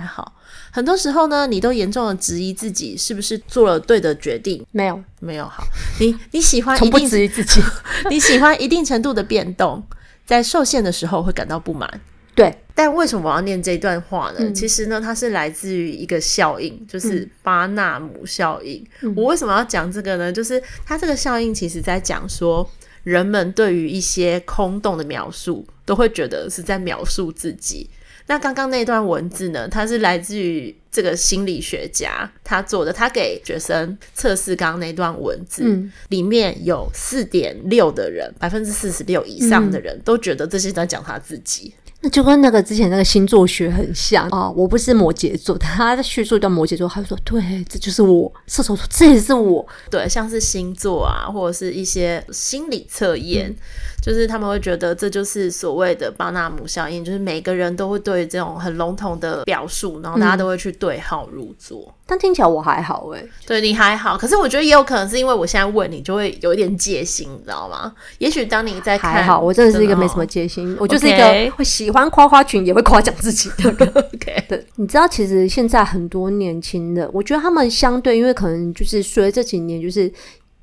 [0.00, 0.34] 还好。
[0.70, 4.64] 很多时候呢，你都严重的质疑自己是不是做了对的决定。
[4.72, 5.46] 没有，没有。
[5.46, 5.64] 好，
[5.98, 7.62] 你你喜欢从不质疑自己，
[8.10, 9.82] 你喜欢一定程度的变动，
[10.26, 12.00] 在受限的时候会感到不满。
[12.34, 14.36] 对，但为什么我要念这段话呢？
[14.40, 18.86] 嗯、其实呢，它是来自于一个效应，就是巴纳姆效应。
[19.00, 20.30] 嗯、我为什么要讲这个呢？
[20.30, 22.68] 就是它这个效应其实在讲说，
[23.04, 27.88] 人们对于一些空洞的描述，都会觉得是在描述自己。
[28.28, 29.68] 那刚刚那段文字呢？
[29.68, 41.72] 它是来自于这个心理学家他做的，他给学生测试刚刚那段文字，嗯、里面有四点六的人，百分之四十六以上的人都觉得这些在讲他自己。
[42.06, 44.48] 那就跟那个之前那个星座学很像啊！
[44.48, 49.66] 我不是摩羯座，他的叙述叫摩羯座，他就说：“对，这就是我。”射手座，这也是我。
[49.90, 53.56] 对，像是星座啊，或者是一些心理测验，嗯、
[54.00, 61.82] 就是他们会觉得这就是所谓的巴纳姆效应，就是每个人都会对这种很笼统的表述，然后大家都会去对号入座。
[61.88, 67.92] 嗯但听起来我还好哎、欸，对你还好，可是我觉得也有可能是因为我现在问你，就会有一点戒心，你知道吗？
[68.18, 73.92] 也许当你在看，还好，我真的是一个没什么戒心，哦、我就是一个会喜欢夸夸群，也会夸奖自己的人。
[74.14, 80.12] OK，对，你知道，其实现在很多年轻的，我觉得他们相对，因为可能就是随着这几年，就是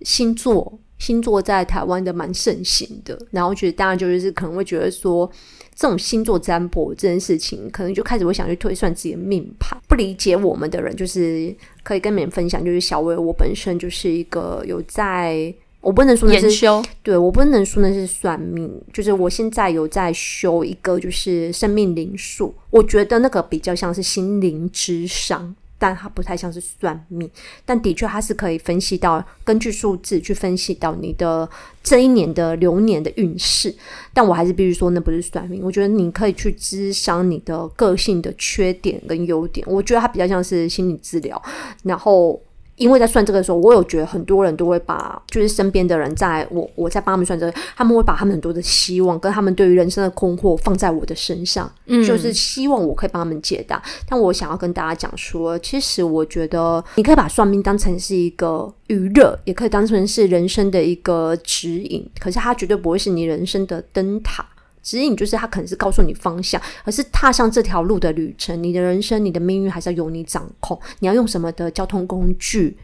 [0.01, 5.29] 星座，星座在台湾的蛮盛行的，然后觉得当然就是可能会觉得说。
[5.75, 9.77] 这种星座占卜这件事情，可能就开始会想去推算自己的命盘。
[9.87, 11.53] 不理解我们的人，就是
[11.83, 25.55] 可以跟你们分享，就是小薇，我本身就是一个有在，我不能说那是修，对，我不能说那是算命，就是我现在有在修一个，就是生命灵数，我觉得那个比较像是心灵之商。
[25.83, 27.29] 但它不太像是算命，
[27.65, 31.49] 但的确它是可以分析到，根据数字去分析到你的
[31.83, 33.75] 这一年的流年的运势。
[34.13, 35.61] 但我还是必须说，那不是算命。
[35.61, 39.67] 我觉得你可以去知商你的个性的缺点跟优点。
[39.69, 41.41] 我觉得它比较像是心理治疗，
[41.83, 42.41] 然后
[42.75, 53.81] 因为在算这个的时候，我有觉得很多人都会把，就是身边的人在我我在帮他们算这个，他们会把他们很多的希望跟他们对于人生的困惑放在我的身上，嗯，就是希望我可以帮他们解答。
[54.09, 64.45] 但我想要跟大家讲说，其实我觉得你可以把算命当成是一个娱乐，也可以当成是人生的一个指引，可是它绝对不会是你人生的灯塔。
[64.83, 68.61] 指引就是他可能是告诉你方向，而是踏上这条路的旅程。
[68.61, 70.79] 你的人生、你的命运还是要由你掌控。
[70.99, 72.77] 你要用什么的交通工具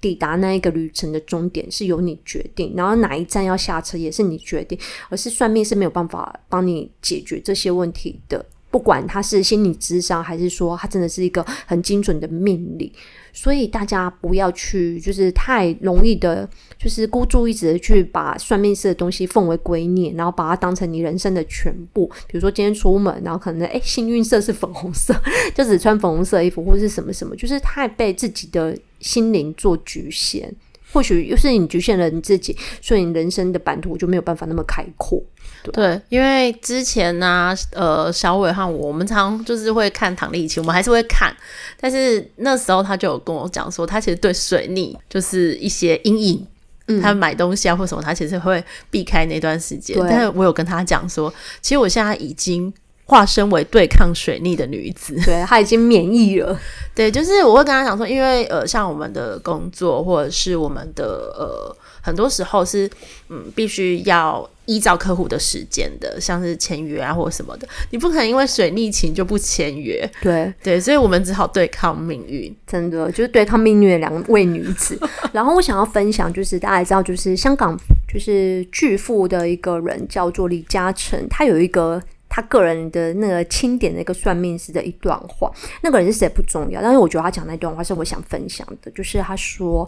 [0.00, 2.72] 抵达那一个旅程的终点，是由你决定。
[2.76, 4.78] 然后哪一站要下车也是你决定，
[5.08, 8.46] 而是算命是没有办法帮你解决这些问题的。
[8.70, 12.90] 不管他是心理咨商，还是说他真的是一个很精准的命理，
[13.32, 22.06] 所以大家不要去就是太容易的，就是孤注一掷的去把算命师的东西奉为圭臬，然后把它当成你人生的全部。
[22.26, 25.14] 比如说今天出门，然后可能诶幸运色是粉红色，
[25.54, 30.54] 就只穿粉红色衣服或者是什么什么，就是太被自己的心灵做局限。
[30.92, 35.18] 或许又是你局限了你自己，所以你人生的版图就没有办法那么开阔。
[35.62, 41.34] 对，对，因为之前呢、啊，呃，小伟和我，我们常就是会看唐立奇，我们还是会看，
[41.80, 46.46] 但是那时候他就有跟我讲说，他其实对水逆就是一些阴影，
[46.86, 49.96] 嗯，他买东西啊或什么，他其实会避开那段时间。
[50.08, 52.72] 但是我有跟他讲说，其实我现在已经。
[53.04, 56.58] 化身为对抗水逆的女子， 对，她已经免疫了。
[56.94, 61.04] 对，就是我会跟他讲说，因为呃，像我们的工作或者是我们的
[61.36, 62.90] 呃，很多时候是
[63.30, 70.06] 嗯，必须要依照客户的时间的，像是签约啊或者什么的，你不可能因为水逆情就不签约。
[70.20, 75.00] 对对，所以我们只好对抗命运，真的就是对抗命运的两位女子。
[75.32, 77.78] 然后我想要分享，就是大家知道，就是香港
[78.12, 82.02] 就是巨富的一个人叫做李嘉诚，他有一个。
[82.34, 89.86] 他个人的那个清点的一个算命师的一段话，那个人是谁不重要，但是我觉得他讲那段话是我想分享的，就是他说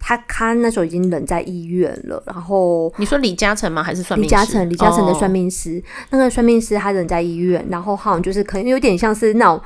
[0.00, 3.82] 他他那时候已经人在医院了，然后你说李嘉诚吗？
[3.82, 4.26] 还是算命？
[4.26, 9.60] 李嘉诚，李嘉诚的算命师，哦、那个算命师他人在医院，然后好像就是可能有点像是那种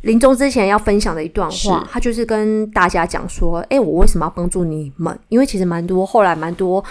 [0.00, 5.16] 临终之前要分享的一段话，他就是跟大家讲说，哎、欸，我为什么要帮助你们？
[5.28, 6.82] 因为其实蛮多后来蛮多。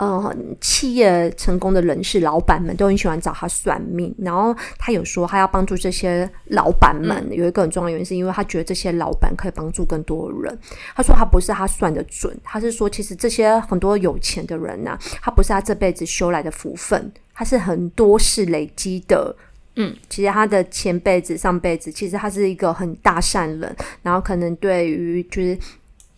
[0.00, 4.14] 呃，企业成功的人士、老板们都很喜欢找他算命。
[4.16, 10.58] 然后他有说，他要帮助这些老板们，有一个很重要的原因，是因为他觉得这些老板可以帮助更多人。
[10.96, 19.36] 他说，他不是他算的准，他是说，其实这些很多有钱的人呐、啊，他不是他这辈子修来的福分，他是很多是累积的。
[19.76, 25.58] 嗯，其实他的前辈子、上辈子，其实他是一个很大善人，然后可能对于就是。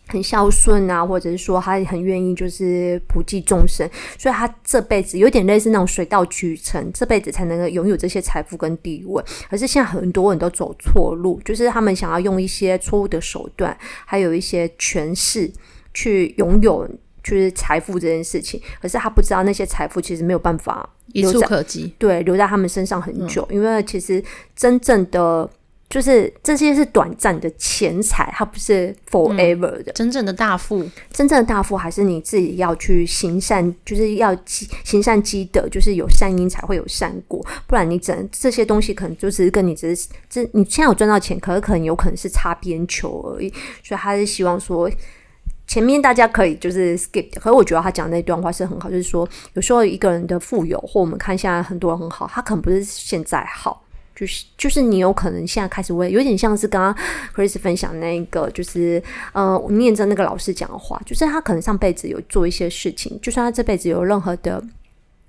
[0.07, 9.23] 很孝顺啊，或者是说他很愿意就是普济众生，所以他这辈子有点类似那种水到渠成，这辈子才能够拥有这些财富跟地位。
[9.49, 13.75] 可是现在很多人都走错路，就是他们想要用一些错误的手段，
[14.05, 15.51] 还有一些权势
[15.93, 16.87] 去拥有
[17.23, 18.61] 就是财富这件事情。
[18.81, 24.23] 可是他不知道那些财富其实没有办法一触可及，对，留在他们身上很久，嗯、因为其实
[24.55, 25.49] 真正的。
[25.93, 29.91] 就是这些是短暂的钱财，它不是 forever 的。
[29.91, 37.45] 嗯、真正的大富，真正的大富还是你自己要去行善，就是要积行善积德，就是有善因才会有善果。
[37.67, 43.47] 不然你整这些东西可能就只是跟你只是这你现在有赚到钱，可是可能有可能是擦边球而已。
[43.83, 44.89] 所以他是希望说
[45.67, 47.29] 前面大家可以就是 skip。
[47.35, 53.85] 可是我觉得他讲那段话是很好，就是说有时候一个人的富有，或我们看现在很多人很好，他可能不是现在好。
[54.15, 57.03] 就是就是你有可能现在开始会有点像是刚刚
[57.35, 59.01] Chris 分享那个，就是
[59.31, 64.63] 呃，念着那个老师讲的话，就是他可能上辈子有做一些事情，就算他这辈子有任何的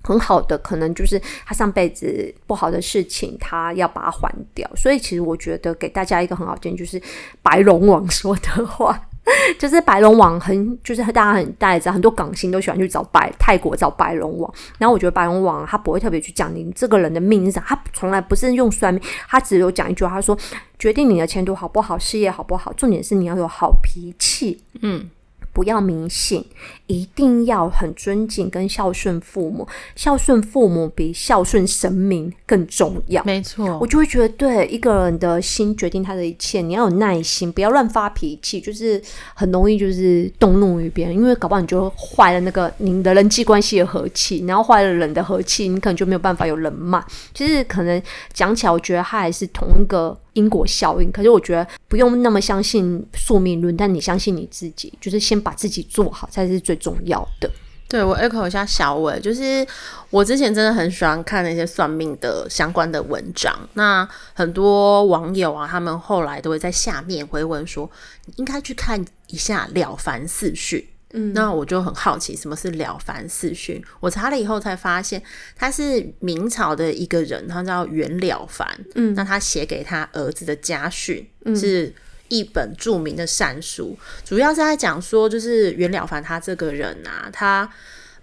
[0.03, 4.69] 很好的，可能就是他上辈子不好的事情，他要把它还掉。
[4.75, 7.01] 所以其实我觉得给大家一个很好建议，就是
[7.41, 9.09] 白龙王说的话。
[9.57, 14.53] 就是白龙王很，就是大家很大家知道，很多港星都喜欢去找白泰国找白龙王。
[14.77, 20.37] 然后我觉得白龙王他不会特别去讲你这个人的命是啥，他从来不是用算命，他只有讲一句话，他说
[20.77, 24.61] 决定你的前途好不好，事业好不好，重点是你要有好脾气。
[24.81, 25.09] 嗯。
[25.55, 26.43] 不要迷信，
[26.87, 29.65] 一定要很尊敬跟孝顺父母。
[29.95, 33.23] 孝顺父母比孝顺神明更重要。
[33.23, 36.59] 没错，我就会觉得，对一个人的心决定他的一切。
[36.59, 39.01] 你要有耐心，不要乱发脾气，就是
[39.33, 47.01] 很容易就是动怒于别人，因为搞不好你就坏了那个你的人际关系的和气，然后坏了人的和气，你可能就没有办法有人脉。
[47.33, 48.03] 其实可能
[48.33, 50.19] 讲起来，我觉得他还是同一个。
[50.35, 57.49] 因果效应，可是我觉得不用那么相信宿命论，但你相信你自己，就是先把自己做好才是最重要的。
[57.87, 59.65] 对，我 echo 一下小伟，就是
[60.09, 63.53] 我之前真的很喜欢看那些算命的相关的文章。
[63.73, 67.89] 那很多网友啊，他们后来都会在下面回文说，
[68.25, 70.79] 你应该去看一下《了凡四训》。
[71.15, 73.81] 嗯，那我就很好奇，什么是《了凡四训》？
[73.99, 75.21] 我查了以后才发现，
[75.55, 78.67] 他是明朝的一个人，他叫袁了凡。
[78.93, 81.93] 嗯，那他写给他儿子的家训，嗯，是。
[82.27, 87.69] 一本著名的善书，主要是在讲说，就是袁了凡他这个人啊，他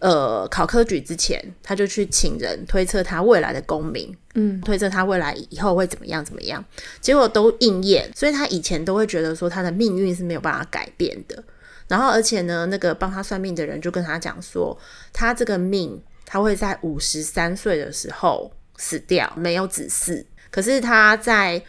[0.00, 6.62] 呃考科举之前，他就去请人推测他未来的功名，嗯，推测他未来以后会怎么样怎么样，
[7.00, 11.40] 结果都应验，所以他以前都会觉得说他的命运是没有办法改变的。
[11.88, 14.76] 然后而且呢，那个帮他算命的人就跟他讲说，
[15.12, 20.24] 他这个命他会在五十三岁的时候死掉，没有子嗣。
[20.50, 21.62] 可是他在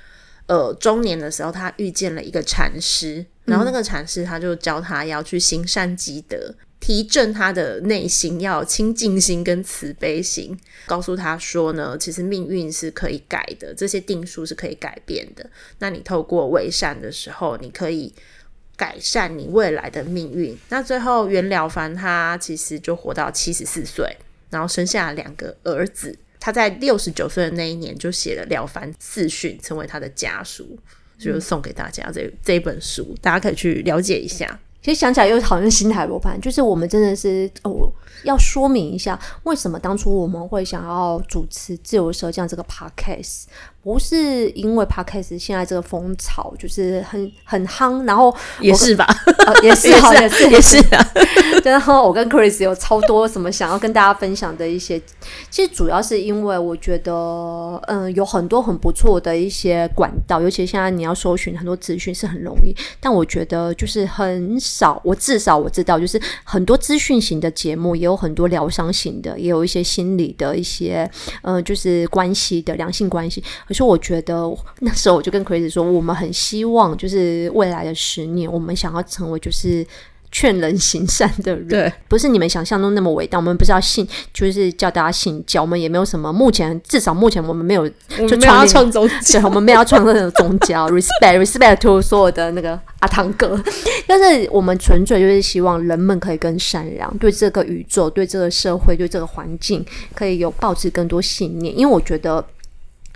[0.45, 15.49] 呃，中年的时候，他遇见了一个禅师，然后那个禅师他就教他要去行善积德，提振他的内心，要清净心跟慈悲心，告诉他说呢，其实命运是可以改的，这些定数是可以改变的。
[15.79, 18.13] 那你透过为善的时候，你可以
[18.83, 20.53] 改善你未来的命运。
[20.67, 24.13] 那最后袁了凡他其实就活到七十四岁，
[24.49, 26.13] 然后生下两个儿子。
[26.37, 30.77] 他在六十九岁的那一年就写了《了凡四训》，成为他的家书，
[31.17, 34.59] 就送给大家这这本书，大家可以去了解一下。
[34.81, 37.89] 其实想起来又好像新台罗盘，就是我们真的是哦，
[38.23, 43.43] 要说明一下为什么当初我们会想要主持自由舌酱这个 podcast。
[43.83, 49.05] 不是因为 Podcast 现在这个风潮就是很很夯，然后也是吧，
[49.45, 51.05] 哦、也 是好也是也是啊。
[51.65, 54.97] 然后我跟 Chris 有超多什么想要跟大家分享的一些，
[55.49, 57.11] 其实主要是因为我觉得，
[57.87, 71.09] 嗯，有很多很不错的一些管道，尤其现在你要搜寻很多资讯是很容易，但我觉得就是很少，我至少我知道，就是很多资讯型的节目，也有很多疗伤型的，也有一些心理的一些，
[71.41, 73.43] 呃，就是关系的良性关系。
[73.67, 79.85] 可是我觉得那时候我就跟 Chris 说，我们很希望就是未来的十年，我们想要成为就是
[80.33, 83.37] 劝人行善的人，对，不是你们想象中那么伟大。
[83.37, 86.33] 我们不是要信，就是叫大家信教，我们也没有什么。
[86.33, 87.87] 目前至少目前我们没有
[88.27, 90.89] 就创创宗教， 我们没有要创那种宗教。
[90.89, 93.57] respect respect to 所有的那个阿汤哥，
[94.07, 101.77] 但是我们纯粹就是希望人们可以更善良，对这个宇宙、对这个社会、对这个环境，可以有抱持更多信念。
[101.77, 102.43] 因为我觉得。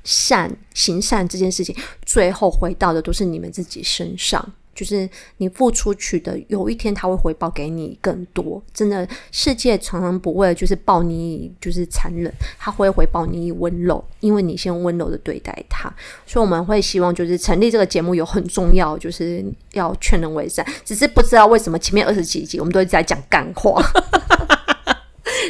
[0.10, 4.54] 善行善这件事情，最后回到的都是你们自己身上。
[4.78, 8.62] 就是你付出去的，有一天他会回报给你更多。
[8.72, 15.92] 真的，世界常常不会就是报你就是残忍，他会回报你温柔，因为你先温柔的对待他。
[16.28, 20.64] 所以我们会希望，就是成立这个节目有很重要，就是要劝人为善。
[20.86, 23.82] 只是不知道为什么前面二十几集我们都一直在讲干话。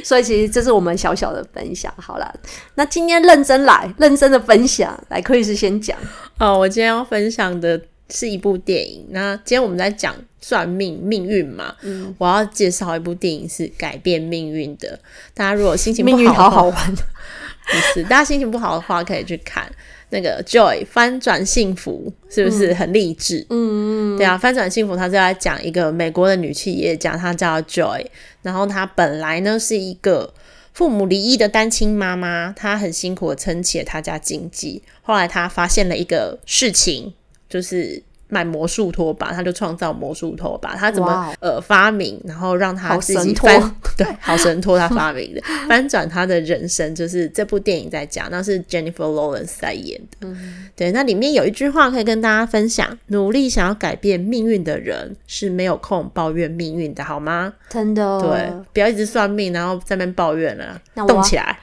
[0.04, 2.34] 所以其实这是我们小小的分享，好了，
[2.76, 5.98] 那今天认真来，认真的分享，来，克里斯先讲。
[6.40, 9.06] 哦，我今天要分享的是一部电影。
[9.10, 15.00] 那今天我们在讲算命命运嘛，嗯，我要介绍一部电影是改变命运的。
[15.34, 18.04] 大家如果心情不好，命运好好玩， 不是？
[18.04, 19.70] 大家心情不好的话，可以去看。
[20.10, 23.46] 那个 Joy 翻转幸福是不是很励志？
[23.50, 28.06] 嗯嗯，对啊，翻转幸福，他是在讲一个美国的女企业家，她叫 Joy，
[28.42, 30.34] 然后她本来呢是一个
[30.72, 37.14] 父母离异的单亲妈妈，她很辛苦的撑起了她家经济，后来她发现了一个事情，
[37.50, 38.02] 就是。
[38.30, 40.76] 卖魔术拖把，他就创造魔术拖把。
[40.76, 43.58] 他怎么.呃发明，然后让他自己翻
[43.96, 50.28] 对好神拖他发明的 翻转他的人生，就是这部电影在讲，那是 Jennifer Lawrence 在演的。
[50.28, 57.54] 嗯、对，那里面有一句话可以跟大家分享：努力想要改变命运的人是没有空抱怨命运的，好吗？
[57.70, 61.58] 真的，对，不要一直算命，然后在那边抱怨了，动起来。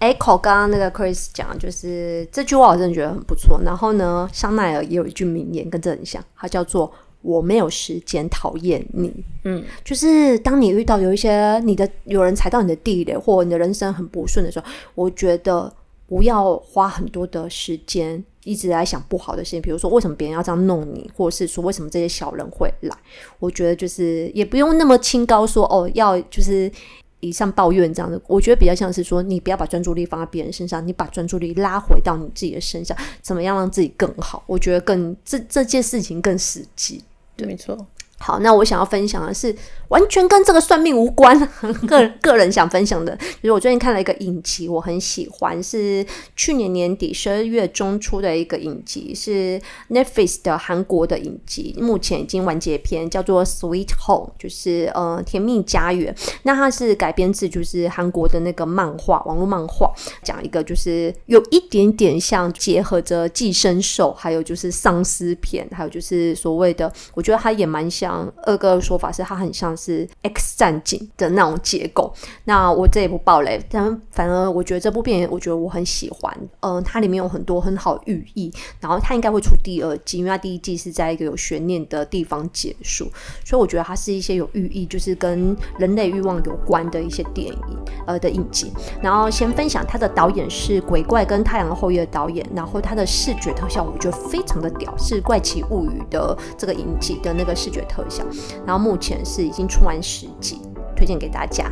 [0.00, 3.60] Echo 刚刚那个 Chris 讲，就是这句话，我真的觉得很不错。
[3.62, 6.90] 然后呢，香奈儿也有一句名言跟这很像，它叫做
[7.20, 9.12] “我没有时间讨厌你”。
[9.44, 15.70] 嗯，就是当你遇到有一些你的有人踩到你的地雷，或你的人生很不顺的时候，我觉得
[16.08, 22.96] 不要花很多的时间一直在想不好的事情，比如说为什么别人要这样弄你，或者是说为什么这些小人会来。
[23.38, 26.72] 我觉得就是也不用那么清高说哦，要就是。
[27.20, 34.42] 以上抱怨这样的，我觉得比较像是说，你不要把专注力放在别人身上，你把专注力拉回到你自己的身上，怎么样让自己更好？
[34.46, 37.04] 我觉得更这这件事情更实际。
[37.36, 37.86] 对，没错。
[38.18, 39.54] 好，那我想要分享的是，
[39.90, 41.38] 完全跟这个算命无关。
[41.86, 49.60] 个个人想分享的，就是我最近看了一个影集，我很喜欢，是去年年底十二月中出的一个影集，是
[49.90, 56.14] Netflix 的韩国的影集，目前已经完结篇，叫做《Sweet Home》，就是呃甜蜜家园。
[56.44, 72.12] 那它是改编自就是韩国的那个漫画，网络漫画，讲一个就是有一点点像结合着寄生兽，还有就是丧尸片，还有就是所谓的，我觉得它也蛮像二哥的说法是，它很像是 X 战警的那种结构。
[72.44, 76.36] 那我这也不爆雷，但反而我觉得这部片，我觉得我很喜欢。
[76.60, 83.10] 嗯、它里面有很多很好寓意，然后它应该会出第二季，因为它第一季是在一个有悬念的地方结束，
[83.44, 88.72] 所以我觉得它是一些有寓意，就是跟人类欲望有关的一些电影，呃的影集。
[89.02, 98.24] 然后先分享它的导演是《鬼怪》跟《太阳后裔》的导演，然后它的视觉特效我觉得非常的屌，是《怪奇物语》的这个影集的那个视觉特效。
[98.66, 100.60] 然后目前是已经春晚实际
[100.94, 101.70] 推荐给大家。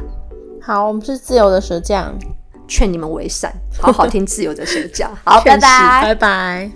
[0.63, 2.15] 好我们是自由的蛇匠。
[2.69, 5.11] 劝你们为善好好听自由的蛇匠。
[5.25, 6.03] 好拜拜。
[6.03, 6.71] 拜拜。